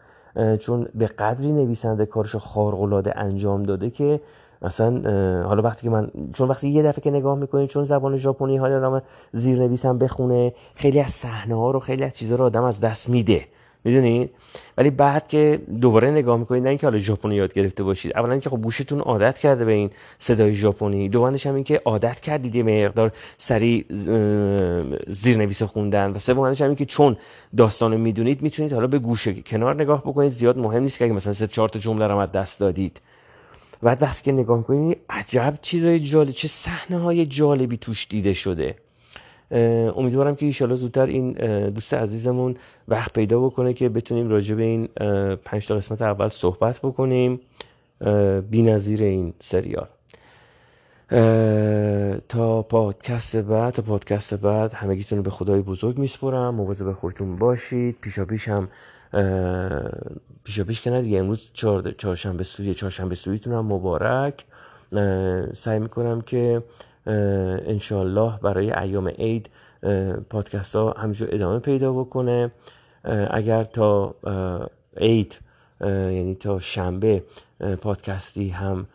چون 0.59 0.87
به 0.95 1.07
قدری 1.07 1.51
نویسنده 1.51 2.05
کارش 2.05 2.35
خارق 2.35 3.11
انجام 3.15 3.63
داده 3.63 3.89
که 3.89 4.21
مثلا 4.61 5.01
حالا 5.43 5.61
وقتی 5.61 5.83
که 5.83 5.89
من 5.89 6.11
چون 6.33 6.47
وقتی 6.47 6.69
یه 6.69 6.83
دفعه 6.83 7.01
که 7.01 7.11
نگاه 7.11 7.37
می‌کنید 7.37 7.69
چون 7.69 7.83
زبان 7.83 8.17
ژاپنی 8.17 8.57
ها 8.57 8.65
آدم 8.65 9.01
زیرنویسم 9.31 9.97
بخونه 9.97 10.53
خیلی 10.75 10.99
از 10.99 11.11
صحنه 11.11 11.55
ها 11.55 11.71
رو 11.71 11.79
خیلی 11.79 12.03
از 12.03 12.13
چیزها 12.13 12.35
رو 12.35 12.43
آدم 12.45 12.63
از 12.63 12.79
دست 12.79 13.09
میده. 13.09 13.41
می‌دونید 13.83 14.29
ولی 14.77 14.89
بعد 14.89 15.27
که 15.27 15.59
دوباره 15.81 16.11
نگاه 16.11 16.37
می‌کنید 16.37 16.63
نه 16.63 16.69
اینکه 16.69 16.87
حالا 16.87 16.99
ژاپنی 16.99 17.35
یاد 17.35 17.53
گرفته 17.53 17.83
باشید 17.83 18.11
اولا 18.15 18.31
اینکه 18.31 18.49
خب 18.49 18.61
گوشتون 18.61 18.99
عادت 18.99 19.39
کرده 19.39 19.65
به 19.65 19.71
این 19.71 19.89
صدای 20.19 20.53
ژاپنی 20.53 21.09
دومش 21.09 21.45
هم 21.45 21.55
اینکه 21.55 21.81
عادت 21.85 22.19
کردید 22.19 22.55
یه 22.55 22.63
مقدار 22.63 23.11
سری 23.37 23.85
زیرنویس 25.07 25.63
خوندن 25.63 26.11
و 26.11 26.19
سومش 26.19 26.61
هم 26.61 26.67
اینکه 26.67 26.85
چون 26.85 27.17
داستانو 27.57 27.97
می‌دونید 27.97 28.41
می‌تونید 28.41 28.73
حالا 28.73 28.87
به 28.87 28.99
گوشه 28.99 29.33
کنار 29.33 29.75
نگاه 29.75 30.01
بکنید 30.01 30.31
زیاد 30.31 30.57
مهم 30.57 30.83
نیست 30.83 30.97
که 30.97 31.05
اگه 31.05 31.13
مثلا 31.13 31.33
سه 31.33 31.47
چهار 31.47 31.69
تا 31.69 31.79
جمله 31.79 32.07
رو 32.07 32.25
دست 32.25 32.59
دادید. 32.59 33.01
بعد 33.81 34.01
وقتی 34.01 34.23
که 34.23 34.31
نگاه 34.31 34.57
می‌کنید 34.57 34.97
عجب 35.09 35.59
چیزای 35.61 35.99
جالب 35.99 36.31
چه 36.31 36.47
صحنه 36.47 36.97
های 36.97 37.25
جالبی 37.25 37.77
توش 37.77 38.07
دیده 38.09 38.33
شده. 38.33 38.75
امیدوارم 39.51 40.35
که 40.35 40.45
ایشالا 40.45 40.75
زودتر 40.75 41.05
این 41.05 41.31
دوست 41.69 41.93
عزیزمون 41.93 42.55
وقت 42.87 43.13
پیدا 43.13 43.45
بکنه 43.45 43.73
که 43.73 43.89
بتونیم 43.89 44.29
راجع 44.29 44.55
به 44.55 44.63
این 44.63 44.87
پنج 45.35 45.67
تا 45.67 45.75
قسمت 45.75 46.01
اول 46.01 46.27
صحبت 46.27 46.79
بکنیم 46.79 47.39
بی 48.49 48.61
نظیر 48.61 49.03
این 49.03 49.33
سریال. 49.39 49.87
تا 52.29 52.61
پادکست 52.61 53.35
بعد 53.35 53.73
تا 53.73 53.81
پادکست 53.81 54.33
بعد 54.33 54.73
همگیتون 54.73 55.17
رو 55.17 55.23
به 55.23 55.29
خدای 55.29 55.61
بزرگ 55.61 55.97
میسپرم. 55.97 56.55
مواظب 56.55 56.91
خودتون 56.91 57.35
باشید. 57.35 57.97
پیشا 58.01 58.25
پیش 58.25 58.47
هم 58.47 58.69
پیشا 60.43 60.63
پیش 60.63 60.81
که 60.81 60.89
نه 60.89 61.01
دیگه 61.01 61.19
امروز 61.19 61.51
چهارشنبه 61.97 62.43
سوری 62.43 62.73
چهارشنبه 62.73 63.15
سوریتون 63.15 63.53
هم 63.53 63.65
مبارک. 63.65 64.45
سعی 65.53 65.79
می‌کنم 65.79 66.21
که 66.21 66.63
انشالله 67.05 68.39
برای 68.39 68.71
ایام 68.71 69.07
عید 69.07 69.49
پادکست 70.29 70.75
ها 70.75 70.91
همینجور 70.91 71.29
ادامه 71.31 71.59
پیدا 71.59 71.93
بکنه. 71.93 72.51
اگر 73.31 73.63
تا 73.63 74.15
عید 74.97 75.39
یعنی 75.81 76.35
تا 76.35 76.59
شنبه 76.59 77.23
پادکستی 77.81 78.49
هم 78.49 78.87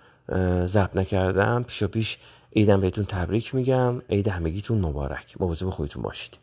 ضبط 0.67 0.97
نکردم 0.97 1.63
پیشا 1.63 1.89
پیش 1.89 2.19
عیدم 2.57 2.81
بهتون 2.81 3.05
تبریک 3.05 3.55
میگم. 3.55 4.03
عید 4.11 4.29
همگیتون 4.29 4.79
مبارک. 4.79 5.41
مواظب 5.41 5.71
خودتون 5.71 6.03
باشید. 6.03 6.39